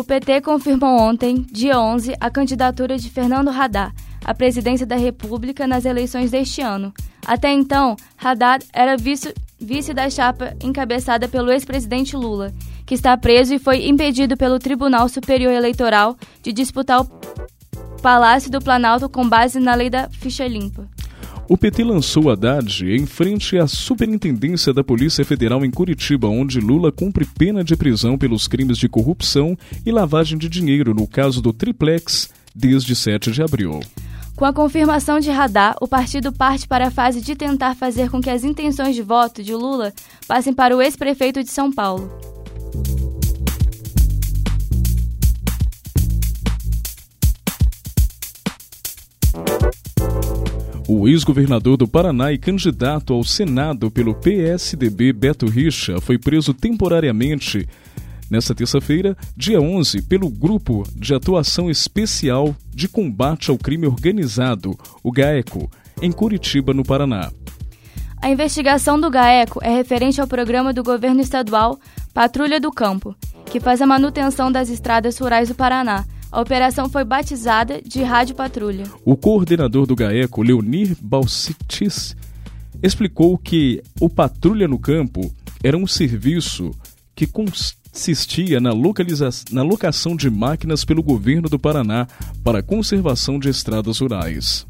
O 0.04 0.06
PT 0.06 0.42
confirmou 0.42 1.00
ontem, 1.00 1.46
dia 1.50 1.80
11, 1.80 2.14
a 2.20 2.30
candidatura 2.30 2.98
de 2.98 3.10
Fernando 3.10 3.48
Haddad 3.48 3.94
à 4.22 4.34
presidência 4.34 4.86
da 4.86 4.98
República 4.98 5.66
nas 5.66 5.86
eleições 5.86 6.30
deste 6.30 6.60
ano. 6.60 6.94
Até 7.26 7.54
então, 7.54 7.96
Haddad 8.22 8.66
era 8.74 8.98
vice, 8.98 9.34
vice 9.58 9.94
da 9.94 10.10
chapa 10.10 10.58
encabeçada 10.62 11.30
pelo 11.30 11.50
ex-presidente 11.50 12.18
Lula, 12.18 12.54
que 12.86 12.96
está 12.96 13.16
preso 13.16 13.54
e 13.54 13.60
foi 13.60 13.88
impedido 13.88 14.36
pelo 14.36 14.60
Tribunal 14.60 15.08
Superior 15.08 15.54
Eleitoral 15.54 16.18
de 16.42 16.52
disputar 16.52 17.00
o 17.00 17.08
Palácio 18.02 18.52
do 18.52 18.60
Planalto 18.60 19.08
com 19.08 19.26
base 19.26 19.58
na 19.58 19.74
lei 19.74 19.90
da 19.90 20.10
ficha 20.10 20.46
limpa. 20.46 20.86
O 21.50 21.58
PT 21.58 21.84
lançou 21.84 22.30
Haddad 22.30 22.86
em 22.86 23.06
frente 23.06 23.58
à 23.58 23.68
Superintendência 23.68 24.74
da 24.74 24.82
Polícia 24.82 25.26
Federal 25.26 25.66
em 25.66 25.70
Curitiba, 25.70 26.28
onde 26.28 26.62
Lula 26.62 26.90
cumpre 26.90 27.26
pena 27.26 27.64
de 27.64 27.76
prisão 27.76 28.18
pelos 28.18 28.48
crimes 28.48 28.78
de 28.78 28.88
corrupção 28.88 29.58
e 29.86 29.92
lavagem 29.92 30.38
de 30.38 30.48
dinheiro 30.48 30.94
no 30.94 31.06
caso 31.06 31.42
do 31.42 31.52
Triplex 31.52 32.30
desde 32.56 32.96
7 32.96 33.32
de 33.32 33.44
abril. 33.44 33.82
Com 34.38 34.46
a 34.46 34.54
confirmação 34.54 35.20
de 35.20 35.30
Haddad, 35.30 35.76
o 35.82 35.88
partido 35.88 36.32
parte 36.32 36.66
para 36.66 36.88
a 36.88 36.92
fase 36.92 37.22
de 37.22 37.36
tentar 37.36 37.76
fazer 37.76 38.10
com 38.10 38.22
que 38.22 38.30
as 38.30 38.44
intenções 38.44 38.96
de 38.96 39.02
voto 39.02 39.44
de 39.44 39.54
Lula 39.54 39.94
passem 40.26 40.54
para 40.54 40.76
o 40.76 40.82
ex-prefeito 40.82 41.44
de 41.44 41.52
São 41.52 41.72
Paulo. 41.72 42.10
O 50.88 51.08
ex-governador 51.08 51.78
do 51.78 51.88
Paraná 51.88 52.34
e 52.34 52.38
candidato 52.38 53.14
ao 53.14 53.24
Senado 53.24 53.90
pelo 53.90 54.14
PSDB, 54.14 55.14
Beto 55.14 55.46
Richa, 55.46 56.02
foi 56.02 56.18
preso 56.18 56.54
temporariamente 56.54 57.68
nesta 58.30 58.54
terça-feira, 58.54 59.16
dia 59.36 59.62
11, 59.62 60.02
pelo 60.02 60.30
Grupo 60.30 60.84
de 60.94 61.14
Atuação 61.14 61.70
Especial 61.70 62.54
de 62.70 62.90
Combate 62.90 63.50
ao 63.50 63.58
Crime 63.58 63.88
Organizado, 63.88 64.78
o 65.02 65.12
GAECO, 65.12 65.72
em 66.02 66.12
Curitiba, 66.12 66.74
no 66.74 66.84
Paraná. 66.84 67.32
A 68.22 68.30
investigação 68.30 69.00
do 69.00 69.10
GAECO 69.10 69.60
é 69.64 69.70
referente 69.70 70.20
ao 70.20 70.28
programa 70.28 70.74
do 70.74 70.84
governo 70.84 71.22
estadual 71.22 71.80
Patrulha 72.14 72.60
do 72.60 72.72
Campo, 72.72 73.16
que 73.46 73.60
faz 73.60 73.82
a 73.82 73.88
manutenção 73.88 74.52
das 74.52 74.70
estradas 74.70 75.18
rurais 75.18 75.48
do 75.48 75.56
Paraná, 75.56 76.04
A 76.34 76.42
operação 76.42 76.90
foi 76.90 77.04
batizada 77.04 77.80
de 77.80 78.02
Rádio 78.02 78.34
Patrulha. 78.34 78.86
O 79.06 79.16
coordenador 79.16 79.86
do 79.86 79.96
GAECO, 79.96 80.42
Leonir 80.42 80.98
Balsitis, 81.00 82.16
explicou 82.82 83.38
que 83.38 83.84
o 84.02 84.10
Patrulha 84.10 84.68
no 84.68 84.80
Campo 84.80 85.32
era 85.64 85.78
um 85.78 85.86
serviço 85.86 86.72
que 87.16 87.28
consistia 87.28 88.60
na, 88.60 88.72
na 89.52 89.62
locação 89.62 90.16
de 90.16 90.28
máquinas 90.28 90.84
pelo 90.84 91.04
governo 91.04 91.48
do 91.48 91.60
Paraná 91.60 92.08
para 92.44 92.64
conservação 92.64 93.38
de 93.38 93.50
estradas 93.50 94.00
rurais. 94.00 94.66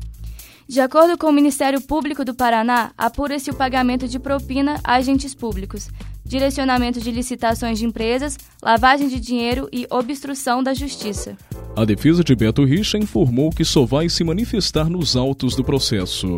De 0.67 0.82
acordo 0.82 1.17
com 1.17 1.28
o 1.28 1.34
Ministério 1.34 1.80
Público 1.80 2.26
do 2.26 2.34
Paraná, 2.34 2.91
apura-se 2.97 3.49
o 3.49 3.56
pagamento 3.56 4.06
de 4.06 4.19
propina 4.19 4.82
a 4.84 4.95
agentes 4.95 5.34
públicos, 5.34 5.89
direcionamento 6.34 7.00
de 7.00 7.12
licitações 7.12 7.78
de 7.78 7.86
empresas, 7.86 8.38
lavagem 8.62 9.08
de 9.08 9.19
dinheiro 9.19 9.69
e 9.72 9.86
obstrução 9.89 10.63
da 10.63 10.74
justiça. 10.74 11.38
A 11.76 11.86
defesa 11.86 12.24
de 12.24 12.36
Beto 12.36 12.65
Richa 12.65 12.98
informou 12.98 13.52
que 13.52 13.63
só 13.63 13.86
vai 13.86 14.10
se 14.10 14.24
manifestar 14.24 14.89
nos 14.89 15.15
autos 15.15 15.56
do 15.56 15.63
processo. 15.63 16.38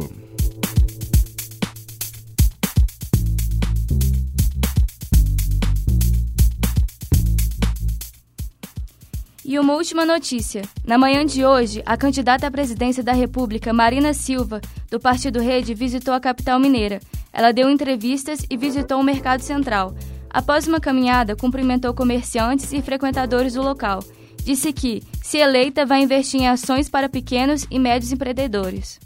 E 9.47 9.59
uma 9.59 9.75
última 9.75 10.03
notícia. 10.07 10.63
Na 10.83 10.97
manhã 10.97 11.23
de 11.23 11.45
hoje, 11.45 11.83
a 11.85 11.95
candidata 11.95 12.47
à 12.47 12.51
presidência 12.51 13.03
da 13.03 13.13
República, 13.13 13.71
Marina 13.71 14.11
Silva, 14.11 14.59
do 14.89 14.99
Partido 14.99 15.39
Rede, 15.39 15.75
visitou 15.75 16.15
a 16.15 16.19
capital 16.19 16.59
mineira. 16.59 16.99
Ela 17.31 17.51
deu 17.51 17.69
entrevistas 17.69 18.39
e 18.49 18.57
visitou 18.57 18.99
o 18.99 19.03
Mercado 19.03 19.41
Central. 19.41 19.93
Após 20.31 20.67
uma 20.67 20.79
caminhada, 20.79 21.35
cumprimentou 21.35 21.93
comerciantes 21.93 22.73
e 22.73 22.81
frequentadores 22.81 23.53
do 23.53 23.61
local. 23.61 23.99
Disse 24.43 24.73
que, 24.73 25.03
se 25.21 25.37
eleita, 25.37 25.85
vai 25.85 26.01
investir 26.01 26.41
em 26.41 26.47
ações 26.47 26.89
para 26.89 27.07
pequenos 27.07 27.67
e 27.69 27.77
médios 27.77 28.11
empreendedores. 28.11 28.99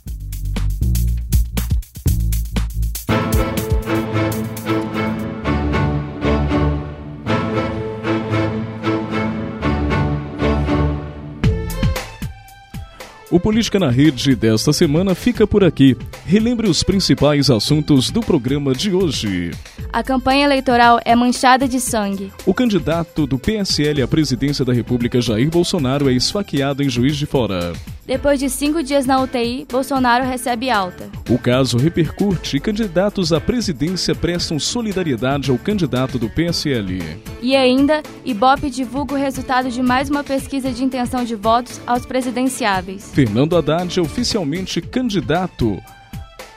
O 13.31 13.39
Política 13.39 13.77
na 13.77 13.91
Rede 13.91 14.35
desta 14.35 14.73
semana 14.73 15.13
fica 15.13 15.45
por 15.45 15.63
aqui. 15.63 15.95
Relembre 16.25 16.67
os 16.67 16.81
principais 16.81 17.51
assuntos 17.51 18.09
do 18.09 18.21
programa 18.21 18.73
de 18.73 18.91
hoje. 18.91 19.51
A 19.93 20.01
campanha 20.01 20.45
eleitoral 20.45 20.99
é 21.05 21.15
manchada 21.15 21.67
de 21.67 21.79
sangue. 21.79 22.31
O 22.43 22.55
candidato 22.55 23.27
do 23.27 23.37
PSL 23.37 24.01
à 24.01 24.07
presidência 24.07 24.65
da 24.65 24.73
República, 24.73 25.21
Jair 25.21 25.47
Bolsonaro, 25.47 26.09
é 26.09 26.13
esfaqueado 26.13 26.81
em 26.81 26.89
Juiz 26.89 27.15
de 27.17 27.27
Fora. 27.27 27.73
Depois 28.09 28.39
de 28.39 28.49
cinco 28.49 28.81
dias 28.81 29.05
na 29.05 29.21
UTI, 29.21 29.67
Bolsonaro 29.69 30.25
recebe 30.25 30.71
alta. 30.71 31.07
O 31.29 31.37
caso 31.37 31.77
repercute 31.77 32.57
e 32.57 32.59
candidatos 32.59 33.31
à 33.31 33.39
presidência 33.39 34.15
prestam 34.15 34.57
solidariedade 34.57 35.51
ao 35.51 35.59
candidato 35.59 36.17
do 36.17 36.27
PSL. 36.27 37.21
E 37.39 37.55
ainda, 37.55 38.01
Ibope 38.25 38.71
divulga 38.71 39.13
o 39.13 39.17
resultado 39.17 39.69
de 39.69 39.83
mais 39.83 40.09
uma 40.09 40.23
pesquisa 40.23 40.71
de 40.71 40.83
intenção 40.83 41.23
de 41.23 41.35
votos 41.35 41.79
aos 41.85 42.03
presidenciáveis. 42.03 43.11
Fernando 43.19 43.57
Haddad 43.57 43.99
é 43.99 44.01
oficialmente 44.01 44.79
candidato 44.79 45.77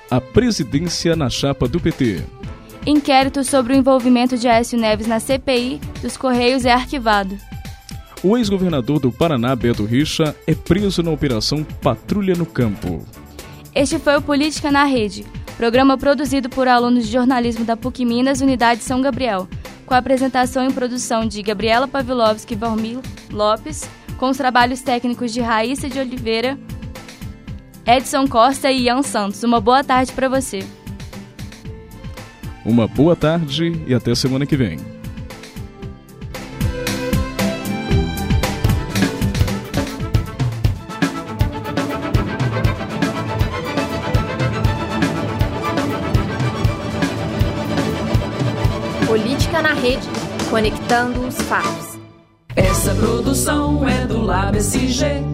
à 0.08 0.20
presidência 0.20 1.16
na 1.16 1.28
chapa 1.28 1.66
do 1.66 1.80
PT. 1.80 2.22
Inquérito 2.86 3.42
sobre 3.42 3.72
o 3.72 3.76
envolvimento 3.76 4.38
de 4.38 4.46
Aécio 4.46 4.78
Neves 4.78 5.08
na 5.08 5.18
CPI 5.18 5.80
dos 6.00 6.16
Correios 6.16 6.64
é 6.64 6.70
arquivado. 6.70 7.36
O 8.22 8.38
ex-governador 8.38 9.00
do 9.00 9.10
Paraná, 9.10 9.56
Beto 9.56 9.84
Richa, 9.84 10.36
é 10.46 10.54
preso 10.54 11.02
na 11.02 11.10
Operação 11.10 11.64
Patrulha 11.64 12.36
no 12.36 12.46
Campo. 12.46 13.04
Este 13.74 13.98
foi 13.98 14.16
o 14.16 14.22
Política 14.22 14.70
na 14.70 14.84
Rede, 14.84 15.26
programa 15.56 15.98
produzido 15.98 16.48
por 16.48 16.68
alunos 16.68 17.06
de 17.06 17.12
jornalismo 17.12 17.64
da 17.64 17.76
PUC 17.76 18.04
Minas, 18.04 18.40
Unidade 18.40 18.84
São 18.84 19.02
Gabriel, 19.02 19.48
com 19.84 19.94
a 19.94 19.98
apresentação 19.98 20.64
e 20.64 20.72
produção 20.72 21.26
de 21.26 21.42
Gabriela 21.42 21.88
Pavlovski 21.88 22.54
Valmir 22.54 23.00
Lopes, 23.32 23.90
com 24.22 24.30
os 24.30 24.36
trabalhos 24.36 24.80
técnicos 24.80 25.32
de 25.32 25.40
Raíssa 25.40 25.88
de 25.88 25.98
Oliveira, 25.98 26.56
Edson 27.84 28.28
Costa 28.28 28.70
e 28.70 28.82
Ian 28.82 29.02
Santos. 29.02 29.42
Uma 29.42 29.60
boa 29.60 29.82
tarde 29.82 30.12
para 30.12 30.28
você. 30.28 30.64
Uma 32.64 32.86
boa 32.86 33.16
tarde 33.16 33.72
e 33.84 33.92
até 33.92 34.14
semana 34.14 34.46
que 34.46 34.56
vem. 34.56 34.78
Política 49.04 49.60
na 49.60 49.72
Rede, 49.72 50.06
conectando 50.48 51.26
os 51.26 51.34
fatos. 51.42 51.91
Essa 52.92 53.00
produção 53.00 53.88
é 53.88 54.06
do 54.06 54.20
LabSG, 54.20 55.24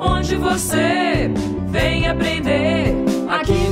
onde 0.00 0.34
você 0.36 1.30
vem 1.68 2.08
aprender 2.08 2.94
aqui. 3.28 3.65